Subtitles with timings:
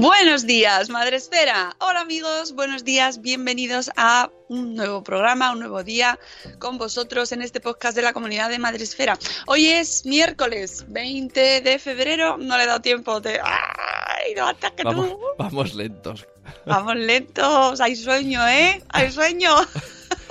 [0.00, 1.76] Buenos días, Madre Esfera.
[1.78, 6.18] Hola amigos, buenos días, bienvenidos a un nuevo programa, un nuevo día
[6.58, 9.18] con vosotros en este podcast de la comunidad de Madre Esfera.
[9.46, 13.40] Hoy es miércoles 20 de febrero, no le he dado tiempo de...
[13.44, 15.18] ¡Ay, no ataque Vamos, tú!
[15.36, 16.26] vamos lentos.
[16.64, 18.82] Vamos lentos, hay sueño, ¿eh?
[18.88, 19.54] Hay sueño.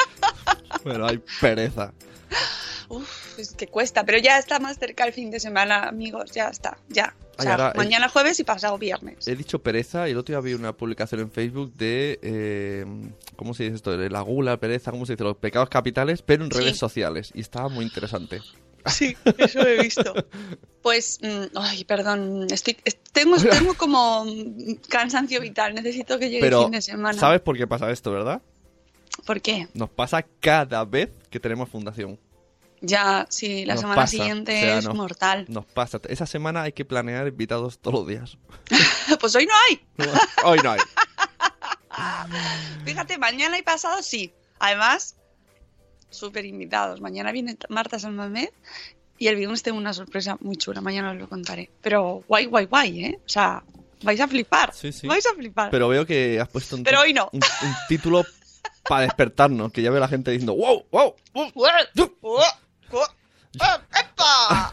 [0.84, 1.94] Pero hay pereza.
[2.88, 6.48] Uf, es que cuesta, pero ya está más cerca el fin de semana, amigos, ya
[6.48, 7.14] está, ya.
[7.40, 9.28] O sea, mañana jueves y pasado viernes.
[9.28, 12.20] He dicho pereza y el otro día vi una publicación en Facebook de.
[12.22, 12.86] eh,
[13.36, 13.98] ¿Cómo se dice esto?
[13.98, 15.24] De la gula, pereza, ¿cómo se dice?
[15.24, 16.58] Los pecados capitales, pero en Sí.
[16.60, 17.32] redes sociales.
[17.34, 18.42] Y estaba muy interesante.
[18.86, 20.14] Sí, eso he visto.
[20.82, 26.48] Pues, mm, ay, perdón, estoy, es- tengo, tengo como mm, cansancio vital, necesito que llegue
[26.48, 27.20] el fin de semana.
[27.20, 28.42] ¿sabes por qué pasa esto, verdad?
[29.26, 29.68] ¿Por qué?
[29.74, 32.18] Nos pasa cada vez que tenemos fundación.
[32.82, 35.46] Ya, sí, la Nos semana pasa, siguiente o sea, es nos- mortal.
[35.50, 36.00] Nos pasa.
[36.08, 38.38] Esa semana hay que planear invitados todos los días.
[39.20, 39.82] Pues hoy no hay.
[40.46, 40.80] Hoy no hay.
[42.86, 44.32] Fíjate, mañana y pasado sí.
[44.60, 45.16] Además,
[46.10, 47.02] súper invitados.
[47.02, 48.50] Mañana viene Marta Salmamed
[49.18, 50.82] y el viernes tengo una sorpresa muy chula.
[50.82, 51.70] Mañana os lo contaré.
[51.82, 53.20] Pero guay, guay, guay, ¿eh?
[53.26, 53.64] O sea,
[54.04, 54.74] vais a flipar.
[54.74, 55.08] Sí, sí.
[55.08, 55.72] Vais a flipar.
[55.72, 57.30] Pero veo que has puesto un, Pero ti- hoy no.
[57.34, 58.24] un, un título
[58.84, 59.72] para despertarnos.
[59.72, 60.86] Que ya veo la gente diciendo ¡Wow!
[60.92, 61.16] ¡Wow!
[61.34, 61.52] wow".
[63.54, 64.72] ¡Epa!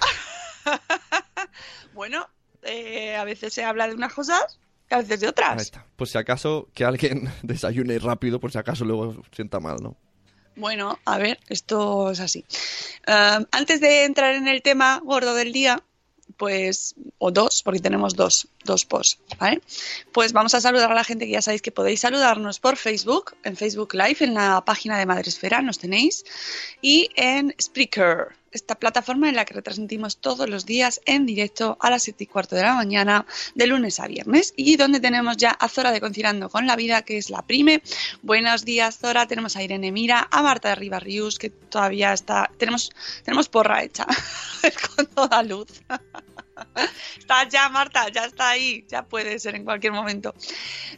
[1.94, 2.28] bueno,
[2.62, 4.58] eh, a veces se habla de unas cosas
[4.90, 5.62] y a veces de Ahí otras.
[5.62, 5.86] está.
[5.96, 9.96] Por si acaso que alguien desayune rápido, por si acaso luego sienta mal, ¿no?
[10.56, 12.44] Bueno, a ver, esto es así.
[13.06, 15.82] Eh, antes de entrar en el tema gordo del día,
[16.36, 19.60] pues, o dos, porque tenemos dos, dos posts, ¿vale?
[20.12, 23.36] Pues vamos a saludar a la gente que ya sabéis que podéis saludarnos por Facebook,
[23.44, 26.24] en Facebook Live, en la página de Madresfera, nos tenéis,
[26.82, 31.90] y en Spreaker, esta plataforma en la que retransmitimos todos los días en directo a
[31.90, 35.50] las 7 y cuarto de la mañana, de lunes a viernes, y donde tenemos ya
[35.50, 37.82] a Zora de Conciliando con la Vida, que es la prime.
[38.22, 39.26] Buenos días, Zora.
[39.26, 42.50] Tenemos a Irene Mira, a Marta de Ribarrius, que todavía está.
[42.58, 42.90] Tenemos,
[43.22, 44.06] tenemos porra hecha
[44.96, 45.68] con toda luz.
[47.18, 50.34] Está ya, Marta, ya está ahí, ya puede ser en cualquier momento.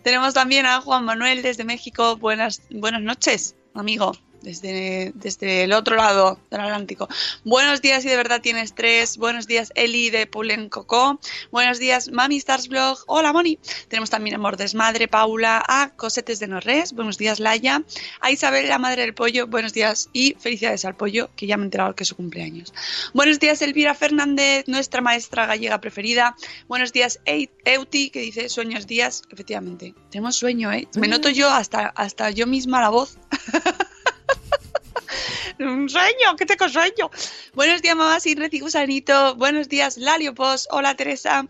[0.03, 2.17] Tenemos también a Juan Manuel desde México.
[2.17, 4.13] Buenas, buenas noches, amigo,
[4.43, 7.09] desde, desde el otro lado del Atlántico.
[7.45, 9.17] Buenos días y de verdad tienes tres.
[9.17, 11.21] Buenos días, Eli de Pulen Coco.
[11.51, 12.99] Buenos días, Mami Stars Blog.
[13.07, 13.59] Hola, Moni.
[13.89, 16.93] Tenemos también a Mordes Madre, Paula, a Cosetes de Norres.
[16.93, 17.83] Buenos días, Laia.
[18.21, 19.47] A Isabel, la madre del pollo.
[19.47, 22.73] Buenos días y felicidades al pollo, que ya me he enterado que es su cumpleaños.
[23.15, 26.37] Buenos días, Elvira Fernández, nuestra maestra gallega preferida.
[26.69, 27.21] Buenos días,
[27.65, 29.23] Euti, que dice sueños días.
[29.31, 30.89] Efectivamente, tenemos sueño, ¿eh?
[30.95, 33.19] Me noto yo hasta, hasta yo misma la voz.
[35.59, 37.11] Un sueño, que tengo sueño.
[37.55, 39.35] Buenos días, mamá Sin Gusanito.
[39.35, 40.69] Buenos días, Lalio Pos.
[40.71, 41.47] Hola, Teresa.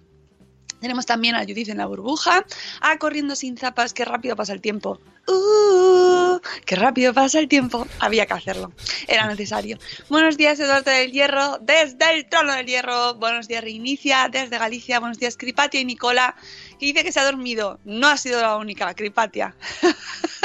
[0.81, 2.45] Tenemos también a Judith en la burbuja.
[2.81, 5.01] A Corriendo sin zapas, que rápido pasa el tiempo.
[5.27, 7.87] Uh, qué rápido pasa el tiempo.
[7.99, 8.73] Había que hacerlo,
[9.09, 9.79] era necesario.
[10.09, 13.15] Buenos días, Eduardo del Hierro, desde el trono del Hierro.
[13.17, 15.01] Buenos días, Reinicia, desde Galicia.
[15.01, 16.35] Buenos días, Cripatia y Nicola,
[16.79, 17.79] que dice que se ha dormido.
[17.85, 19.55] No ha sido la única, Cripatia.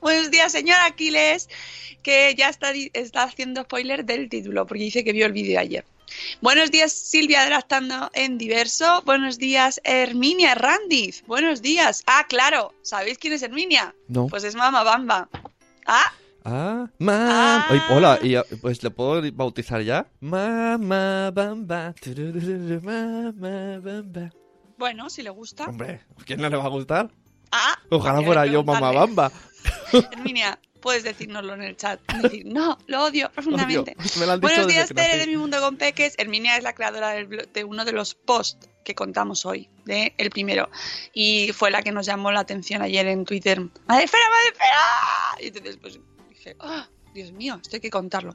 [0.00, 1.48] Buenos días, señor Aquiles,
[2.02, 5.84] que ya está, está haciendo spoiler del título, porque dice que vio el vídeo ayer.
[6.40, 9.02] Buenos días, Silvia Adaptando en Diverso.
[9.04, 11.22] Buenos días, Herminia Randiz.
[11.26, 12.02] Buenos días.
[12.06, 12.72] Ah, claro.
[12.82, 13.94] ¿Sabéis quién es Herminia?
[14.08, 14.26] No.
[14.28, 15.28] Pues es Mama Bamba.
[15.86, 16.12] Ah,
[16.44, 17.66] Ah, ma.
[17.70, 20.06] Oye, hola, y, ah, pues le puedo bautizar ya.
[20.20, 21.92] Mama bamba.
[22.00, 24.30] turururu, Mama bamba.
[24.78, 25.66] bueno, si le gusta.
[25.66, 27.10] Hombre, ¿a quién no le va a gustar?
[27.50, 29.30] Ah, Ojalá fuera yo mamá bamba.
[30.12, 32.00] Herminia, puedes decírnoslo en el chat.
[32.22, 33.96] Decir, no, lo odio profundamente.
[33.98, 34.10] Odio.
[34.20, 36.14] Me lo han dicho Buenos días, Tere de Mi Mundo con Peques.
[36.18, 40.70] Herminia es la creadora de uno de los posts que contamos hoy, de el primero.
[41.12, 43.60] Y fue la que nos llamó la atención ayer en Twitter.
[43.86, 45.44] ¡Madre esfera, madre!
[45.44, 46.00] Y entonces, pues
[46.30, 46.88] dije, ¡ah!
[47.14, 48.34] Dios mío, esto hay que contarlo.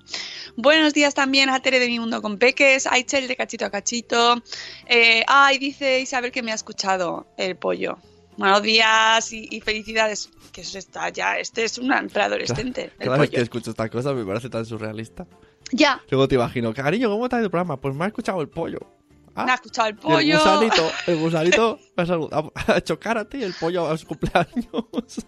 [0.57, 3.69] Buenos días también a Tere de Mi Mundo con Peques, a Ichel de Cachito a
[3.69, 4.43] Cachito.
[4.87, 7.97] Eh, ay, dice Isabel que me ha escuchado el pollo.
[8.37, 10.29] Buenos días y, y felicidades.
[10.51, 12.91] Que eso está ya, este es un preadolescente.
[12.99, 15.25] el Cada vez que escucho esta cosa me parece tan surrealista.
[15.71, 17.79] Ya, Luego te imagino, cariño, ¿cómo está el programa?
[17.79, 18.79] Pues me ha escuchado el pollo.
[19.33, 20.19] Ah, me ha escuchado el y pollo.
[20.19, 22.53] El gusanito, el gusanito me ha saludado.
[22.55, 22.99] Ha hecho
[23.29, 25.25] ti y el pollo a su cumpleaños.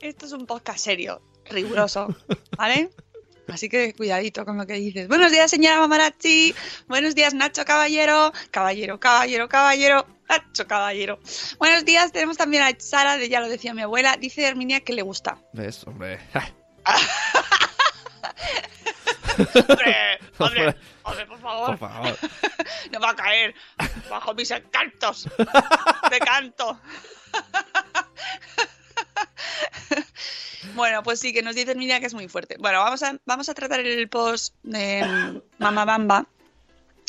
[0.00, 2.14] Esto es un podcast serio, riguroso,
[2.56, 2.90] ¿vale?
[3.48, 5.08] Así que cuidadito con lo que dices.
[5.08, 6.54] Buenos días, señora Mamarachi.
[6.86, 8.32] Buenos días, Nacho Caballero.
[8.50, 10.06] Caballero, caballero, caballero.
[10.28, 11.18] Nacho Caballero.
[11.58, 14.16] Buenos días, tenemos también a Sara, de ya lo decía mi abuela.
[14.16, 15.38] Dice Herminia que le gusta.
[15.52, 16.18] ¿Ves, hombre?
[16.34, 16.54] ¡Hombre!
[19.36, 20.76] Hombre, ¡Hombre!
[21.02, 21.78] ¡Hombre, por favor!
[21.78, 22.18] Por favor.
[22.92, 23.54] No va a caer
[24.08, 25.28] bajo mis encantos
[26.10, 26.80] de canto.
[30.74, 32.56] Bueno, pues sí, que nos dice Miriam que es muy fuerte.
[32.58, 36.26] Bueno, vamos a, vamos a tratar el post de Mama Bamba,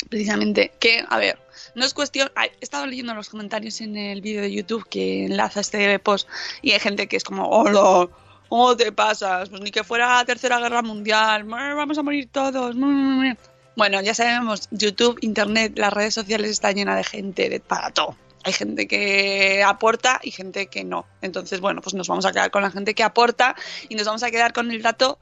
[0.08, 1.38] precisamente, que, a ver,
[1.74, 2.30] no es cuestión...
[2.36, 6.28] He estado leyendo los comentarios en el vídeo de YouTube que enlaza este post
[6.62, 8.08] y hay gente que es como, hola,
[8.48, 9.48] ¿cómo te pasas?
[9.48, 12.74] Pues ni que fuera la Tercera Guerra Mundial, "Meh, vamos a morir todos.
[12.74, 13.36] meh, meh, meh".
[13.76, 18.16] Bueno, ya sabemos, YouTube, Internet, las redes sociales están llenas de gente de, para todo.
[18.46, 21.04] Hay gente que aporta y gente que no.
[21.20, 23.56] Entonces, bueno, pues nos vamos a quedar con la gente que aporta
[23.88, 25.18] y nos vamos a quedar con el dato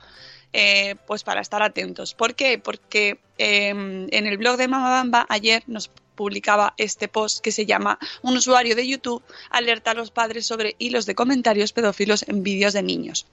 [0.53, 2.13] eh, pues para estar atentos.
[2.13, 2.59] ¿Por qué?
[2.59, 7.65] Porque eh, en el blog de Mama Bamba ayer nos publicaba este post que se
[7.65, 12.43] llama Un usuario de YouTube alerta a los padres sobre hilos de comentarios pedófilos en
[12.43, 13.27] vídeos de niños.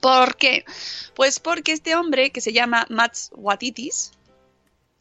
[0.00, 0.64] ¿Por qué?
[1.14, 4.12] Pues porque este hombre que se llama Mats Watitis,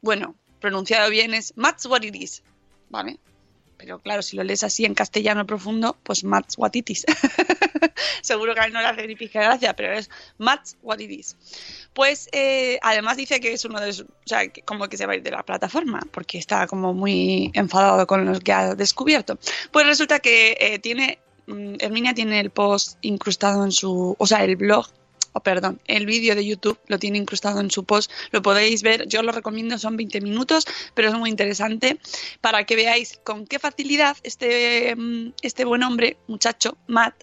[0.02, 2.44] bueno, pronunciado bien es Mats Watitis,
[2.90, 3.20] ¿vale?
[3.86, 7.06] Pero claro, si lo lees así en castellano profundo, pues Mats Watitis.
[8.24, 10.10] Seguro que a él no le hace ni gracia, pero es
[10.40, 11.38] Mats Watitis.
[11.94, 15.14] Pues eh, además dice que es uno de los, o sea, como que se va
[15.14, 19.38] a ir de la plataforma, porque está como muy enfadado con los que ha descubierto.
[19.72, 24.44] Pues resulta que eh, tiene, mm, Herminia tiene el post incrustado en su, o sea,
[24.44, 24.88] el blog
[25.38, 29.06] o perdón, el vídeo de YouTube lo tiene incrustado en su post, lo podéis ver,
[29.08, 32.00] yo lo recomiendo, son 20 minutos, pero es muy interesante
[32.40, 37.16] para que veáis con qué facilidad este, mm, este buen hombre, muchacho, Matt,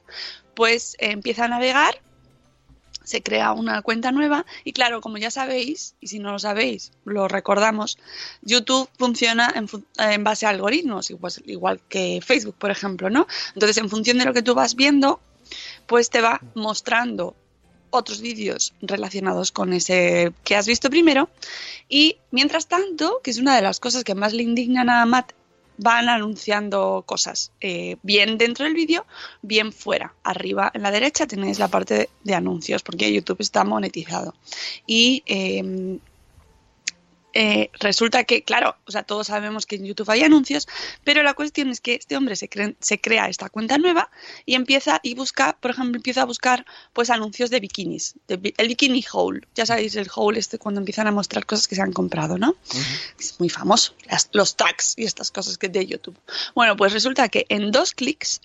[0.55, 2.03] pues eh, empieza a navegar,
[3.03, 6.93] se crea una cuenta nueva y claro, como ya sabéis, y si no lo sabéis,
[7.07, 7.99] lo recordamos,
[8.43, 13.27] YouTube funciona en, fu- en base a algoritmos, igual, igual que Facebook, por ejemplo, ¿no?
[13.55, 15.19] Entonces, en función de lo que tú vas viendo,
[15.87, 17.35] pues te va mostrando
[17.93, 21.29] otros vídeos relacionados con ese que has visto primero
[21.89, 25.33] y mientras tanto, que es una de las cosas que más le indignan a Matt,
[25.79, 29.07] van anunciando cosas, eh, bien dentro del vídeo,
[29.43, 30.15] bien fuera.
[30.23, 34.35] Arriba en la derecha tenéis la parte de, anuncios, porque YouTube está monetizado.
[34.87, 35.99] Y eh,
[37.35, 40.69] eh, resulta que, claro, o sea, todos sabemos que en YouTube hay anuncios,
[41.05, 44.11] pero la cuestión es que este hombre se, cre- se crea esta cuenta nueva
[44.47, 48.55] y empieza y busca, por ejemplo, empieza a buscar pues anuncios de bikinis, de bi-
[48.57, 49.47] el bikini haul.
[49.55, 52.55] Ya sabéis, el haul este cuando empiezan a mostrar cosas que se han comprado, ¿no?
[53.19, 56.19] Es muy famoso, las- los tags y estas cosas que de YouTube.
[56.55, 58.41] Bueno, pues resulta que en dos clics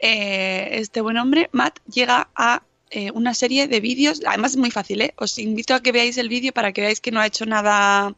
[0.00, 4.20] eh, este buen hombre, Matt, llega a eh, una serie de vídeos.
[4.26, 5.14] Además es muy fácil, ¿eh?
[5.16, 8.14] Os invito a que veáis el vídeo para que veáis que no ha hecho nada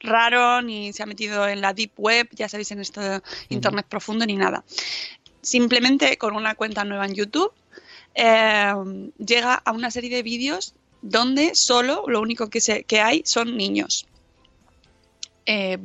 [0.00, 3.86] raro, ni se ha metido en la deep web, ya sabéis, en esto de internet
[3.88, 4.64] profundo, ni nada.
[5.40, 7.52] Simplemente con una cuenta nueva en YouTube
[8.14, 8.72] eh,
[9.18, 13.56] llega a una serie de vídeos donde solo lo único que, se, que hay son
[13.56, 14.06] niños.
[15.46, 15.78] Eh,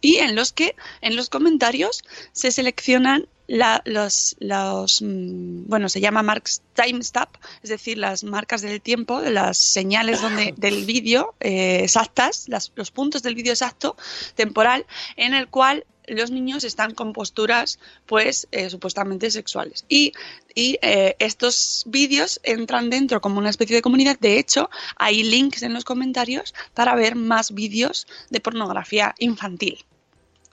[0.00, 2.02] y en los que en los comentarios
[2.32, 7.30] se seleccionan la- los, los, mm, bueno, se llama marks timestamp,
[7.62, 12.90] es decir, las marcas del tiempo, las señales donde, del vídeo eh, exactas, las- los
[12.92, 13.96] puntos del vídeo exacto,
[14.36, 19.84] temporal, en el cual los niños están con posturas, pues, eh, supuestamente sexuales.
[19.88, 20.12] Y,
[20.56, 24.18] eh, estos vídeos entran dentro como una especie de comunidad.
[24.18, 29.84] De hecho, hay links en los comentarios para ver más vídeos de pornografía infantil,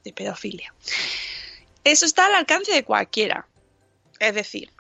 [0.03, 0.73] de pedofilia.
[1.83, 3.47] Eso está al alcance de cualquiera.
[4.19, 4.71] Es decir,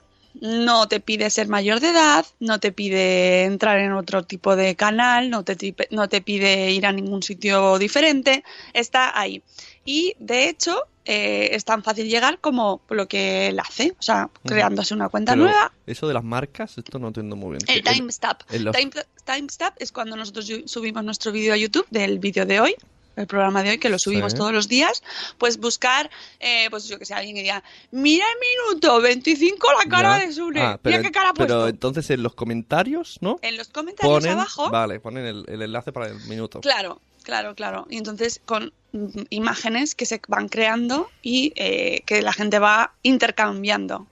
[0.41, 4.75] no te pide ser mayor de edad, no te pide entrar en otro tipo de
[4.75, 9.41] canal, no te, no te pide ir a ningún sitio diferente, está ahí.
[9.85, 14.29] Y de hecho, eh, es tan fácil llegar como lo que él hace, o sea,
[14.43, 15.71] creándose una cuenta Pero nueva.
[15.85, 17.61] Eso de las marcas, esto no entiendo muy bien.
[17.67, 18.41] El timestamp.
[18.59, 18.91] los- Time-
[19.25, 22.75] timestamp es cuando nosotros subimos nuestro vídeo a YouTube del vídeo de hoy,
[23.17, 24.37] el programa de hoy, que lo subimos Sí.
[24.37, 25.03] todos los días,
[25.37, 26.09] pues buscar,
[26.39, 30.25] eh, pues yo que sé, alguien que diga, mira el minuto 25 la cara Ya.
[30.27, 33.37] de Sune, Ah, pero, mira qué cara ha pero entonces en los comentarios, ¿no?
[33.41, 36.61] En los comentarios Ponen, abajo, vale, ponen el, el enlace para el minuto.
[36.61, 37.85] claro, claro, claro.
[37.89, 42.93] Y entonces con mm, imágenes que se van creando y eh, que la gente va
[43.03, 44.07] intercambiando.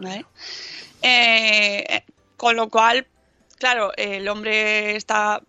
[0.00, 0.24] ¿vale?
[1.02, 2.02] Eh,
[2.36, 3.06] con lo cual,
[3.56, 5.42] claro, el hombre está.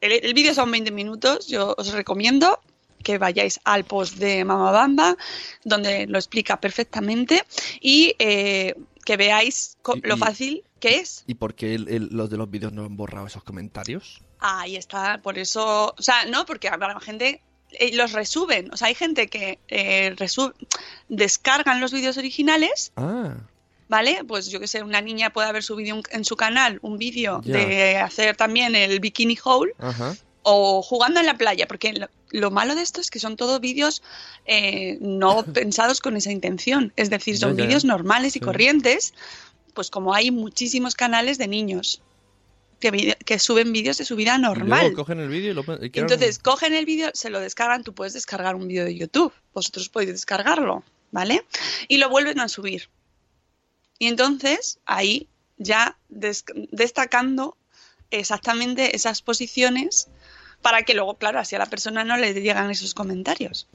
[0.00, 1.46] El, el vídeo son 20 minutos.
[1.48, 2.60] Yo os recomiendo
[3.02, 5.16] que vayáis al post de Mama Bamba,
[5.64, 7.42] donde lo explica perfectamente
[7.80, 11.24] y eh, que veáis Y- lo y- fácil que es.
[11.26, 14.20] ¿Y por qué el- el- los de los vídeos no han borrado esos comentarios?
[14.38, 17.40] Ahí está, por eso, o sea, no, porque la gente
[17.72, 20.52] eh, los resuben, o sea, hay gente que eh, resu-
[21.08, 23.34] descargan los vídeos originales, Ah,
[23.92, 24.24] ¿vale?
[24.26, 27.42] Pues yo que sé, una niña puede haber subido un- en su canal un vídeo
[27.44, 30.16] de hacer también el bikini haul ajá.
[30.42, 33.60] o jugando en la playa, porque lo, lo malo de esto es que son todos
[33.60, 34.02] vídeos
[34.46, 38.40] eh, no pensados con esa intención, es decir, son vídeos normales y Sí.
[38.40, 39.12] corrientes,
[39.74, 42.00] pues como hay muchísimos canales de niños
[42.80, 44.80] que, suben vídeos de su vida Y normal.
[44.80, 47.84] luego cogen el vídeo y lo y crean- Entonces, cogen el vídeo, se lo descargan,
[47.84, 50.82] tú puedes descargar un vídeo de YouTube, vosotros podéis descargarlo,
[51.12, 51.44] ¿vale?
[51.88, 52.88] Y lo vuelven a subir.
[54.02, 55.28] Y entonces, ahí
[55.58, 57.56] ya des- destacando
[58.10, 60.08] exactamente esas posiciones
[60.60, 63.68] para que luego, claro, así a la persona no le llegan esos comentarios.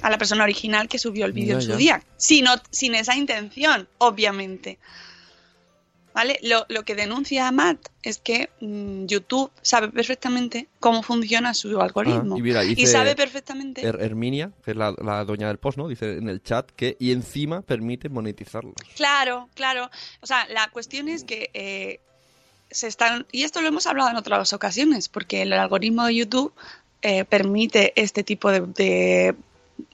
[0.00, 2.02] A la persona original que subió el vídeo en su día.
[2.16, 4.78] Sino, sin esa intención, obviamente.
[6.16, 6.38] ¿Vale?
[6.42, 12.36] Lo, lo que denuncia Matt es que mm, YouTube sabe perfectamente cómo funciona su algoritmo.
[12.36, 13.82] Ah, y mira, y sabe perfectamente.
[13.82, 15.88] Her- Herminia, que es la, la dueña del post, ¿no?
[15.88, 18.72] Dice en el chat que y encima permite monetizarlos.
[18.94, 19.90] Claro, claro.
[20.22, 22.00] O sea, la cuestión es que eh,
[22.70, 23.26] se están.
[23.30, 26.54] Y esto lo hemos hablado en otras ocasiones, porque el algoritmo de YouTube
[27.02, 29.34] eh, permite este tipo de, de,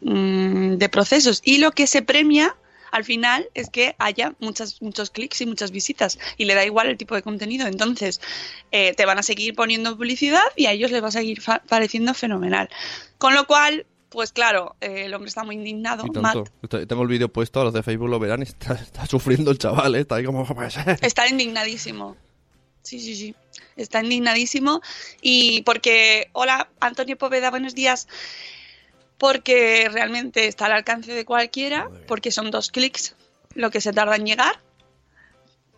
[0.02, 1.41] mm, de procesos.
[1.45, 2.55] Y lo que se premia
[2.93, 6.19] al final es que haya muchas, muchos clics y muchas visitas.
[6.37, 7.67] Y le da igual el tipo de contenido.
[7.67, 8.21] Entonces,
[8.71, 12.15] eh, te van a seguir poniendo publicidad y a ellos les va a seguir pareciendo
[12.15, 12.69] fenomenal.
[13.19, 13.87] Con lo cual.
[14.11, 16.05] Pues claro, eh, el hombre está muy indignado.
[16.05, 16.47] Matt
[16.87, 19.57] Tengo el vídeo puesto, a los de Facebook lo verán y está, está sufriendo el
[19.57, 20.01] chaval, ¿eh?
[20.01, 20.45] Está ahí como...
[20.45, 20.99] "Pues, eh".
[21.01, 22.15] Está indignadísimo.
[22.83, 23.35] Sí, sí, sí.
[23.75, 24.83] Está indignadísimo.
[25.23, 28.07] Y porque, hola, Antonio Poveda, buenos días.
[29.23, 33.14] Porque realmente está al alcance de cualquiera, porque son dos clics
[33.55, 34.59] lo que se tarda en llegar.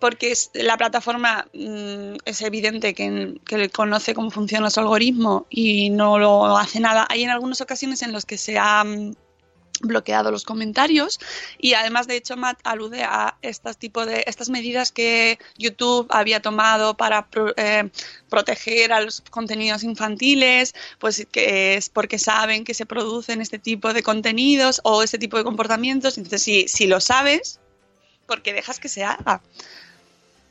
[0.01, 5.91] Porque es- la plataforma mm, es evidente que, que conoce cómo funciona su algoritmo y
[5.91, 7.07] no lo hace nada.
[7.11, 9.15] Hay en algunas ocasiones en las que se han
[9.81, 11.19] bloqueado los comentarios.
[11.59, 16.41] Y además de hecho Matt alude a estas tipo de estas medidas que YouTube había
[16.41, 17.91] tomado para pro- eh,
[18.31, 23.93] proteger a los contenidos infantiles pues que es porque saben que se producen este tipo
[23.93, 26.19] de contenidos o este tipo de comportamientos.
[26.19, 27.59] Entonces si, si lo sabes
[28.27, 29.43] porque dejas que se haga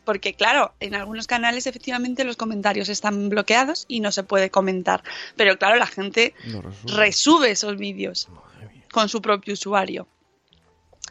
[0.06, 5.01] porque claro, en algunos canales efectivamente los comentarios están bloqueados y no se puede comentar.
[5.38, 8.27] Pero claro, la gente No resube esos vídeos
[8.93, 10.07] con su propio usuario.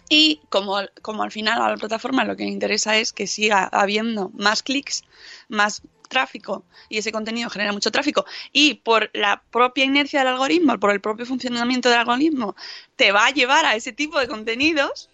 [0.08, 3.64] Y como, como al final a la plataforma lo que le interesa es que siga
[3.64, 5.04] habiendo más clics,
[5.48, 10.78] más tráfico y ese contenido genera mucho tráfico y por la propia inercia del algoritmo,
[10.78, 12.54] por el propio funcionamiento del algoritmo,
[12.96, 15.10] te va a llevar a ese tipo de contenidos,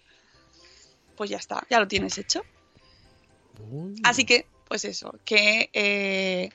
[1.15, 2.43] pues ya está, ya lo tienes hecho.
[4.03, 6.49] Así que, pues eso, que eh,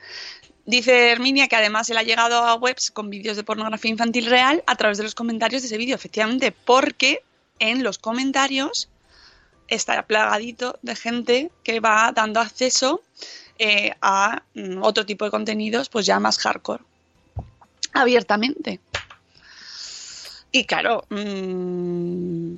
[0.66, 4.62] dice Herminia que además él ha llegado a webs con vídeos de pornografía infantil real
[4.66, 7.22] a través de los comentarios de ese vídeo, efectivamente, porque
[7.58, 8.88] en los comentarios
[9.68, 13.02] está plagadito de gente que va dando acceso
[13.58, 16.82] eh, a mm, otro tipo de contenidos, pues ya más hardcore,
[17.92, 18.80] abiertamente.
[20.50, 22.54] Y claro, mm,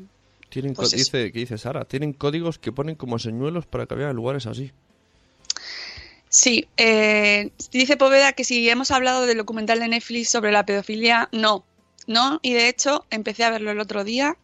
[0.48, 0.96] Tienen Pues eso.
[0.96, 1.84] dice, ¿qué dice Sara?
[1.84, 4.72] Tienen códigos que ponen como señuelos para que vean lugares así.
[6.36, 11.30] Sí, eh, dice Poveda que si hemos hablado del documental de Netflix sobre la pedofilia,
[11.32, 11.64] no,
[12.06, 14.36] no, y de hecho empecé a verlo el otro día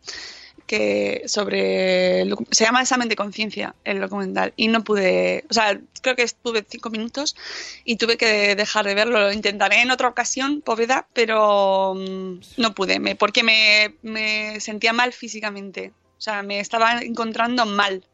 [0.67, 6.17] que sobre se llama examen de conciencia el documental y no pude o sea creo
[6.17, 7.37] que estuve cinco minutos
[7.85, 9.21] y tuve que dejar de verlo.
[9.21, 13.01] Lo intentaré en otra ocasión Poveda pero mm, no pude.
[13.01, 18.05] Me, porque me, me sentía mal físicamente o sea me estaba encontrando mal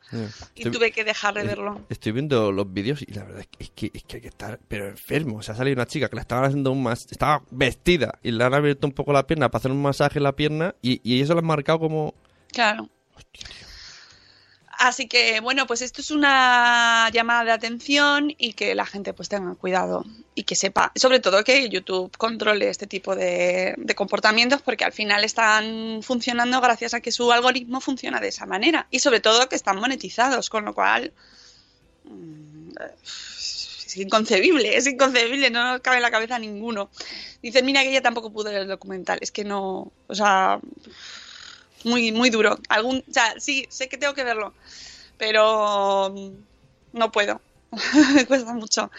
[0.54, 3.40] y estoy- tuve que dejar de eh, verlo Estoy viendo los vídeos y la verdad
[3.40, 5.36] es que, es que, es que hay que estar pero enfermo.
[5.36, 8.30] O sea, ha salido una chica que le estaban haciendo un mas estaba vestida y
[8.30, 11.02] le han abierto un poco la pierna para hacer un masaje en la pierna y,
[11.04, 12.14] y eso lo han marcado como...
[12.50, 12.88] Claro.
[14.78, 19.28] Así que bueno, pues esto es una llamada de atención y que la gente pues
[19.28, 20.04] tenga cuidado
[20.36, 25.24] y que sepa, sobre todo que YouTube controle este tipo de, comportamientos porque al final
[25.24, 29.56] están funcionando gracias a que su algoritmo funciona de esa manera y sobre todo que
[29.56, 31.12] están monetizados, con lo cual
[32.04, 36.88] mm, es inconcebible, es inconcebible, no cabe en la cabeza a ninguno.
[37.42, 40.60] Dicen, mira que ella tampoco pudo ver el documental, es que no, o sea,
[41.84, 42.58] muy, muy duro.
[42.68, 44.54] Algún, o sea, sí, sé que tengo que verlo,
[45.16, 47.40] pero mm, no puedo.
[48.14, 48.90] me cuesta mucho.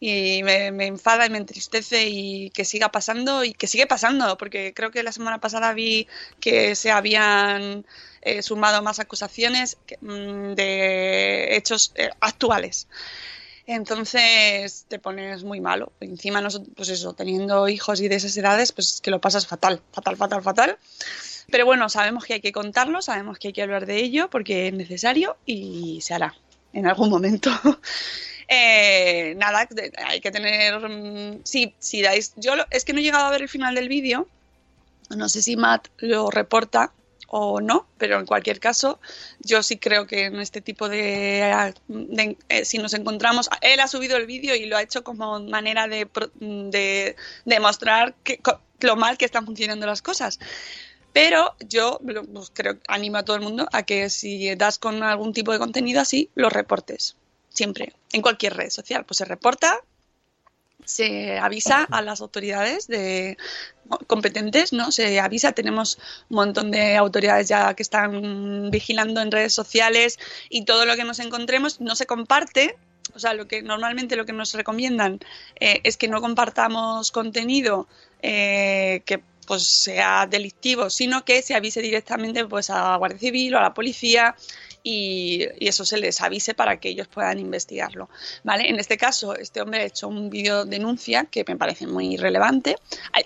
[0.00, 4.36] Y me, me enfada y me entristece y que siga pasando y que sigue pasando,
[4.36, 6.06] porque creo que la semana pasada vi
[6.40, 7.86] que se habían
[8.22, 12.88] eh, sumado más acusaciones mm, de hechos eh, actuales.
[13.66, 15.92] Entonces te pones muy malo.
[16.00, 19.80] Encima nosotros, pues eso, teniendo hijos y de esas edades, pues que lo pasas fatal,
[19.92, 20.78] fatal, fatal, fatal.
[21.50, 24.68] Pero bueno, sabemos que hay que contarlo, sabemos que hay que hablar de ello porque
[24.68, 26.34] es necesario y se hará
[26.72, 27.50] en algún momento.
[28.48, 30.78] Eh, nada, de- hay que tener.
[30.88, 32.32] mm, Sí, si dais.
[32.36, 34.28] Yo es que no he llegado a ver el final del vídeo.
[35.10, 36.92] No sé si Matt lo reporta
[37.26, 39.00] o no, pero en cualquier caso,
[39.40, 41.72] yo sí creo que en este tipo de.
[41.88, 43.50] de- eh, si nos encontramos.
[43.62, 48.60] Él ha subido el vídeo y lo ha hecho como manera de, de demostrar co-
[48.78, 50.38] lo mal que están funcionando las cosas.
[51.16, 55.32] Pero yo pues, creo animo a todo el mundo a que si das con algún
[55.32, 57.16] tipo de contenido así, lo reportes.
[57.48, 57.94] Siempre.
[58.12, 59.06] En cualquier red social.
[59.06, 59.80] Pues se reporta,
[60.84, 63.38] se avisa a las autoridades de
[64.06, 64.92] competentes, ¿no?
[64.92, 65.98] Se avisa, tenemos
[66.28, 70.18] un montón de autoridades ya que están vigilando en redes sociales
[70.50, 72.76] y todo lo que nos encontremos no se comparte.
[73.14, 75.20] O sea, lo que normalmente lo que nos recomiendan
[75.60, 77.88] eh, es que no compartamos contenido
[78.20, 83.54] eh, que pues sea delictivo, sino que se avise directamente pues a la Guardia Civil
[83.54, 84.34] o a la policía
[84.82, 88.08] y, y eso se les avise para que ellos puedan investigarlo.
[88.44, 88.68] ¿vale?
[88.68, 92.76] En este caso, este hombre ha hecho un vídeo denuncia que me parece muy relevante,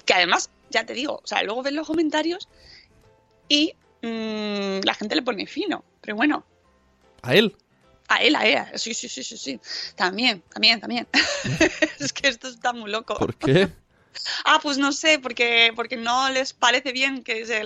[0.05, 2.49] que además, ya te digo, o sea, luego ves los comentarios
[3.49, 6.45] y mm, la gente le pone fino, pero bueno,
[7.23, 7.57] ¿A él?
[8.09, 9.61] a él, a ella, sí, sí, sí, sí, sí,
[9.95, 11.07] también, también, también.
[12.01, 13.15] es que esto está muy loco.
[13.15, 13.69] ¿Por qué?
[14.45, 17.63] Ah, pues no sé, porque, porque no les parece bien que se,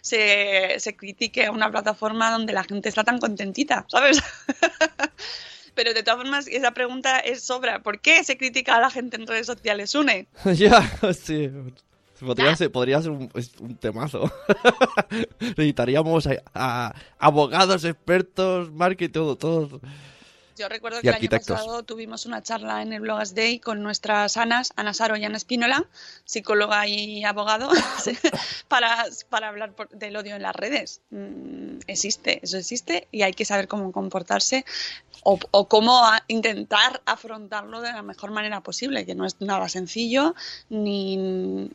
[0.00, 4.22] se, se critique a una plataforma donde la gente está tan contentita, ¿sabes?
[5.74, 7.82] Pero de todas formas, esa pregunta es sobra.
[7.82, 9.94] ¿Por qué se critica a la gente en redes sociales?
[9.94, 10.26] Une.
[10.54, 11.50] ya, sí.
[12.20, 14.32] Podría ser, podría ser un, temazo.
[15.40, 19.80] Necesitaríamos a, a abogados, expertos, marketing, todo, todo.
[20.56, 24.36] Yo recuerdo que el año pasado tuvimos una charla en el Blogas Day con nuestras
[24.36, 25.84] Anas, Ana Saro y Ana Espínola,
[26.24, 27.70] psicóloga y abogado,
[28.68, 31.00] para, para hablar por- del odio en las redes.
[31.10, 34.64] Mm, existe, eso existe y hay que saber cómo comportarse
[35.24, 39.68] o, o cómo a- intentar afrontarlo de la mejor manera posible, que no es nada
[39.68, 40.34] sencillo,
[40.68, 41.16] ni,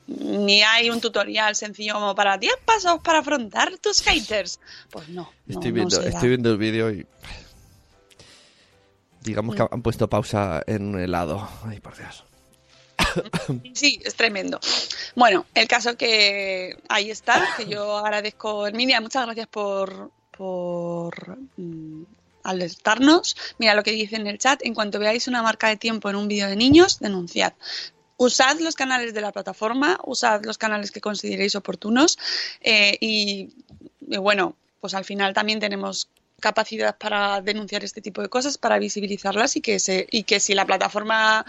[0.08, 4.60] ni hay un tutorial sencillo como para 10 pasos para afrontar tus haters.
[4.90, 5.24] Pues no.
[5.48, 6.08] no, Estoy no viendo, da.
[6.10, 7.06] estoy viendo el vídeo y.
[9.22, 11.48] Digamos que han puesto pausa en un helado.
[11.66, 12.24] Ay, por Dios.
[13.74, 14.60] Sí, es tremendo.
[15.16, 22.04] Bueno, el caso que ahí está, que yo agradezco, Herminia, muchas gracias por, por mm,
[22.44, 23.36] alertarnos.
[23.58, 26.16] Mira lo que dice en el chat, en cuanto veáis una marca de tiempo en
[26.16, 27.54] un vídeo de niños, denunciad.
[28.18, 32.18] Usad los canales de la plataforma, usad los canales que consideréis oportunos
[32.60, 33.50] eh, y,
[34.02, 38.80] y bueno, pues al final también tenemos capacidad para denunciar este tipo de cosas, para
[38.80, 41.46] visibilizarlas y que se y que si la plataforma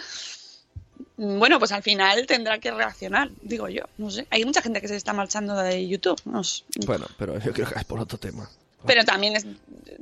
[1.21, 4.27] Mm, bueno, pues al final tendrá que reaccionar, digo yo, no sé.
[4.31, 6.65] Hay mucha gente que se está marchando de YouTube, no sé.
[6.87, 8.49] Bueno, pero yo creo que es por otro tema.
[8.87, 9.47] pero también es...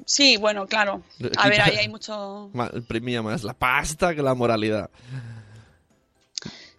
[0.07, 1.03] Sí, bueno, claro.
[1.37, 2.51] A ver, ahí hay mucho...
[2.72, 4.90] Imprimía más la pasta que la moralidad.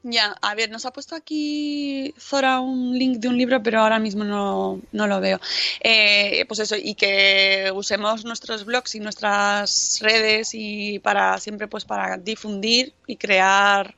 [0.04, 4.00] Ya, a ver, nos ha puesto aquí Zora un link de un libro, pero ahora
[4.00, 5.40] mismo no, no lo veo.
[5.82, 11.84] Eh, pues eso, y que usemos nuestros blogs y nuestras redes y para siempre pues
[11.84, 13.96] para difundir y crear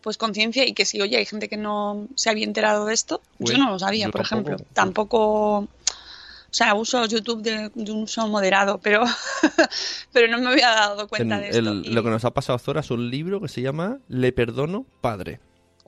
[0.00, 3.22] pues conciencia y que si oye hay gente que no se había enterado de esto,
[3.38, 4.50] yo no lo sabía, por tampoco.
[4.50, 5.68] ejemplo, tampoco,
[6.54, 9.02] o sea, uso YouTube de, de un uso moderado, pero
[10.12, 11.58] pero no me había dado cuenta En de esto.
[11.58, 14.30] el- y- Lo que nos ha pasado Zora es un libro que se llama Le
[14.32, 15.40] perdono, padre,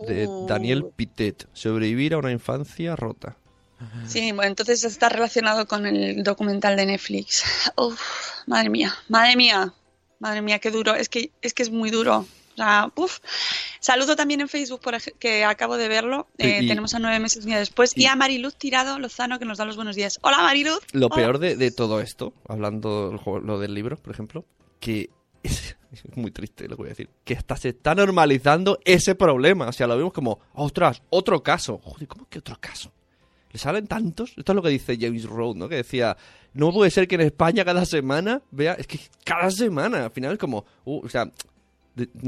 [0.08, 0.46] de Uh.
[0.48, 1.46] Daniel Pitet.
[1.52, 3.36] Sobrevivir a una infancia rota.
[4.08, 7.44] Sí, bueno, entonces está relacionado con el documental de Netflix.
[7.76, 8.00] Uf,
[8.46, 9.72] madre mía, madre mía,
[10.18, 10.96] madre mía, qué duro.
[10.96, 12.26] Es que es que es muy duro.
[12.56, 13.18] O sea, uf.
[13.80, 16.26] Saludo también en Facebook, por que acabo de verlo.
[16.38, 17.92] Eh, Y- tenemos a nueve meses día después.
[17.94, 20.18] Y, y- a Mariluz Tirado Lozano, que nos da los buenos días.
[20.22, 20.80] Hola, Mariluz.
[20.92, 21.16] Lo Hola.
[21.16, 24.44] peor de, de todo esto, hablando lo del libro, por ejemplo,
[24.80, 25.10] que
[25.42, 25.76] es,
[26.14, 29.68] muy triste lo que voy a decir, que hasta se está normalizando ese problema.
[29.68, 31.78] O sea, lo vemos como, ostras, otro caso.
[31.84, 32.90] Joder, ¿cómo que otro caso?
[33.52, 34.32] ¿Le salen tantos?
[34.36, 35.68] Esto es lo que dice James Road, ¿no?
[35.68, 36.16] Que decía,
[36.54, 40.32] no puede ser que en España cada semana vea, es que cada semana, al final
[40.32, 41.30] es como, uh, o sea,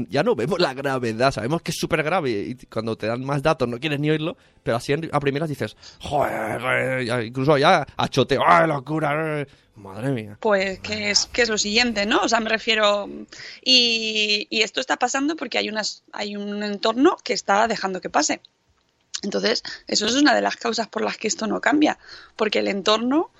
[0.09, 3.43] ya no vemos la gravedad, sabemos que es súper grave y cuando te dan más
[3.43, 7.85] datos no quieres ni oírlo, pero así a primeras dices, joder, joder", ya- incluso ya
[7.95, 9.41] a choteo, ¡ay, locura!
[9.41, 9.47] eh".
[9.75, 10.37] Madre mía.
[10.41, 12.19] Pues que es, que es lo siguiente, ¿no?
[12.19, 13.07] O sea, me refiero.
[13.63, 18.09] Y, y esto está pasando porque hay, unas, hay un entorno que está dejando que
[18.09, 18.41] pase.
[19.23, 21.97] Entonces, eso es una de las causas por las que esto no cambia.
[22.35, 23.31] Porque el entorno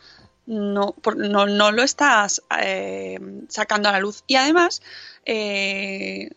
[0.49, 4.23] no, no, no lo estás eh, sacando a la luz.
[4.27, 4.81] Y además,
[5.25, 6.29] eh,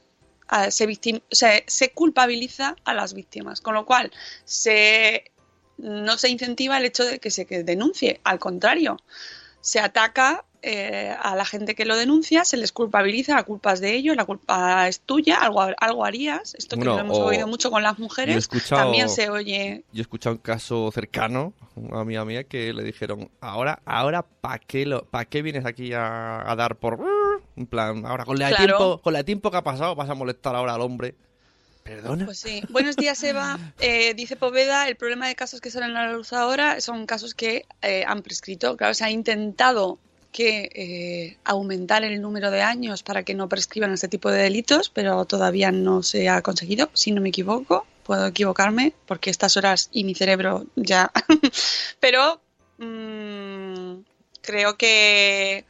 [0.68, 3.60] se, se, se culpabiliza a las víctimas.
[3.60, 4.12] Con lo cual,
[4.44, 5.24] se,
[5.78, 8.20] no se incentiva el hecho de que se denuncie.
[8.22, 8.98] Al contrario
[9.62, 13.80] se ataca eh, a la gente que lo denuncia, se les culpabiliza, la culpa es
[13.80, 16.54] de ellos, la culpa es tuya, algo, algo harías.
[16.54, 19.84] Esto que Bueno, lo hemos oído mucho con las mujeres, también se oye.
[19.92, 24.58] Yo he escuchado un caso cercano, una amiga mía, que le dijeron, ahora, ahora, ¿para
[24.58, 27.00] qué, lo, pa qué vienes aquí a, a dar por...
[27.56, 28.64] En plan, ahora con la, Claro.
[28.66, 31.16] tiempo, con la tiempo que ha pasado vas a molestar ahora al hombre.
[31.82, 32.24] ¿Perdona?
[32.24, 32.62] Pues sí.
[32.68, 33.58] Buenos días, Eva.
[33.80, 37.34] Eh, dice Poveda, el problema de casos que salen a la luz ahora son casos
[37.34, 38.76] que eh, han prescrito.
[38.76, 39.98] Claro, se ha intentado
[40.30, 44.88] que eh, aumentar el número de años para que no prescriban este tipo de delitos,
[44.88, 47.86] pero todavía no se ha conseguido, si no me equivoco.
[48.04, 51.12] Puedo equivocarme porque estas horas y mi cerebro ya.
[52.00, 52.40] pero
[52.78, 54.00] mm,
[54.42, 55.64] creo que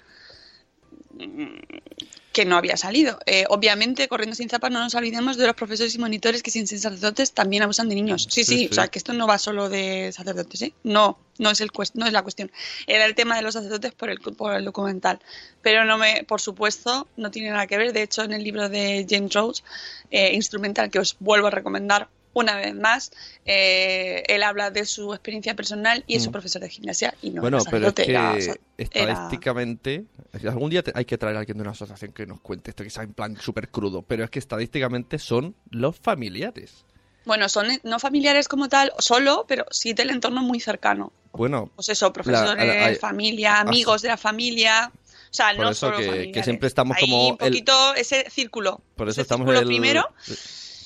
[2.32, 3.18] que no había salido.
[3.26, 6.66] Eh, obviamente, corriendo sin zapas, no nos olvidemos de los profesores y monitores que sin
[6.66, 8.26] ser sacerdotes también abusan de niños.
[8.30, 10.72] Sí, sí, Sí, o sea, que esto no va solo de sacerdotes, ¿eh?
[10.82, 12.50] No, no es, el cuest- no es la cuestión.
[12.86, 15.20] Era el tema de los sacerdotes por el, por el documental.
[15.60, 17.92] Pero no me, por supuesto, no tiene nada que ver.
[17.92, 19.62] De hecho, en el libro de James Rhodes,
[20.10, 23.10] eh, instrumental que os vuelvo a recomendar una vez más,
[23.44, 26.28] eh, él habla de su experiencia personal y es Mm.
[26.28, 30.04] un profesor de gimnasia y no bueno, era pero es que era- era- estadísticamente,
[30.48, 32.84] algún día te- hay que traer a alguien de una asociación que nos cuente esto,
[32.84, 36.84] que sea en plan súper crudo, pero es que estadísticamente son los familiares.
[37.24, 41.12] Bueno, son no familiares como tal, solo, pero sí del entorno muy cercano.
[41.32, 44.90] Bueno, Pues eso, profesores, la- familia, amigos de la familia.
[44.94, 48.82] O sea, Por no eso solo que- siempre estamos Hay como un poquito ese círculo.
[48.96, 49.64] por eso ese estamos en el...
[49.66, 50.06] primero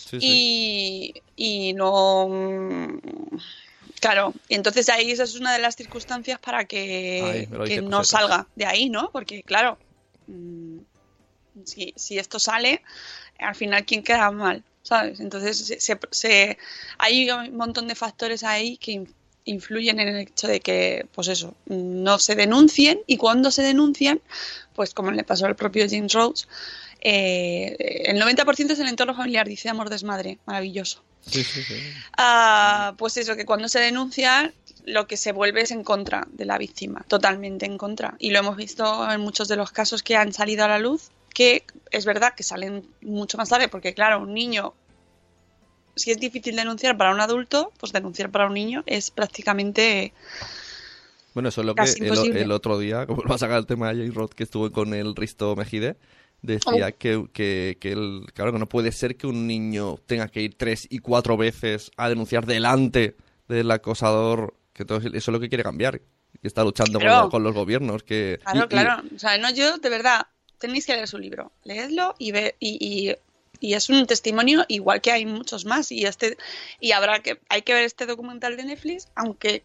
[0.08, 0.26] Sí, sí.
[1.36, 2.28] y, y no...
[2.28, 2.98] mm,
[4.00, 7.48] Claro, entonces ahí esa es una de las circunstancias para que, Ay,
[7.80, 9.10] no salga de ahí, ¿no?
[9.10, 9.78] Porque claro,
[10.26, 10.78] mm,
[11.64, 12.82] si, si esto sale,
[13.38, 15.18] al final quién queda mal, ¿sabes?
[15.20, 16.58] Entonces se, se- se-
[16.98, 19.14] hay un montón de factores ahí que in-
[19.46, 24.20] influyen en el hecho de que, pues eso, no se denuncien y cuando se denuncian,
[24.74, 26.48] pues como le pasó al propio James Rhodes,
[27.08, 31.04] eh, el 90% es el entorno familiar, dice Amor Desmadre, maravilloso.
[31.20, 31.74] Sí, sí, sí.
[32.16, 34.52] Ah, pues eso, que cuando se denuncia
[34.86, 38.16] lo que se vuelve es en contra de la víctima, totalmente en contra.
[38.18, 41.10] Y lo hemos visto en muchos de los casos que han salido a la luz,
[41.32, 44.74] que es verdad que salen mucho más tarde, porque claro, un niño,
[45.94, 50.12] si es difícil denunciar para un adulto, pues denunciar para un niño es prácticamente...
[51.34, 51.82] Bueno, eso es lo que
[52.40, 54.72] el, otro día, como lo va a sacar el tema de James Roth, que estuvo
[54.72, 55.96] con el Risto Mejide,
[56.42, 60.42] decía que, que, que el, claro, que no puede ser que un niño tenga que
[60.42, 63.16] ir tres y cuatro veces a denunciar delante
[63.48, 67.24] del acosador, que todo eso es lo que quiere cambiar, que está luchando con, Claro.
[67.24, 68.02] lo- con los gobiernos.
[68.02, 69.02] que Claro, y- y- claro.
[69.14, 70.26] O sea, no, yo, de verdad,
[70.58, 71.52] tenéis que leer su libro.
[71.64, 72.78] Leedlo y ve, y,
[73.10, 73.14] y,
[73.60, 75.90] y es un testimonio igual que hay muchos más.
[75.92, 76.36] Y este,
[76.80, 79.62] y habrá que, hay que ver este documental de Netflix, aunque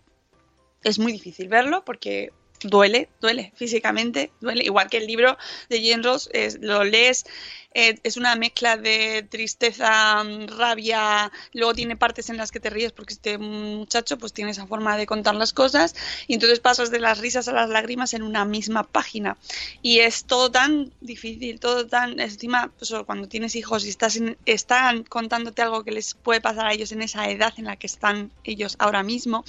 [0.84, 2.32] es muy difícil verlo porque
[2.64, 4.64] duele, duele físicamente, duele.
[4.64, 5.38] Igual que el libro
[5.70, 7.26] de Jane Ross, es- lo lees,
[7.74, 12.70] eh, es una mezcla de tristeza, mm, rabia, luego tiene partes en las que te
[12.70, 15.96] ríes porque este muchacho pues tiene esa forma de contar las cosas
[16.28, 19.38] y entonces pasas de las risas a las lágrimas en una misma página.
[19.82, 22.20] Y es todo tan difícil, todo tan...
[22.20, 26.74] Encima, pues, cuando tienes hijos y estás están contándote algo que les puede pasar a
[26.74, 29.44] ellos en esa edad en la que están ellos ahora mismo,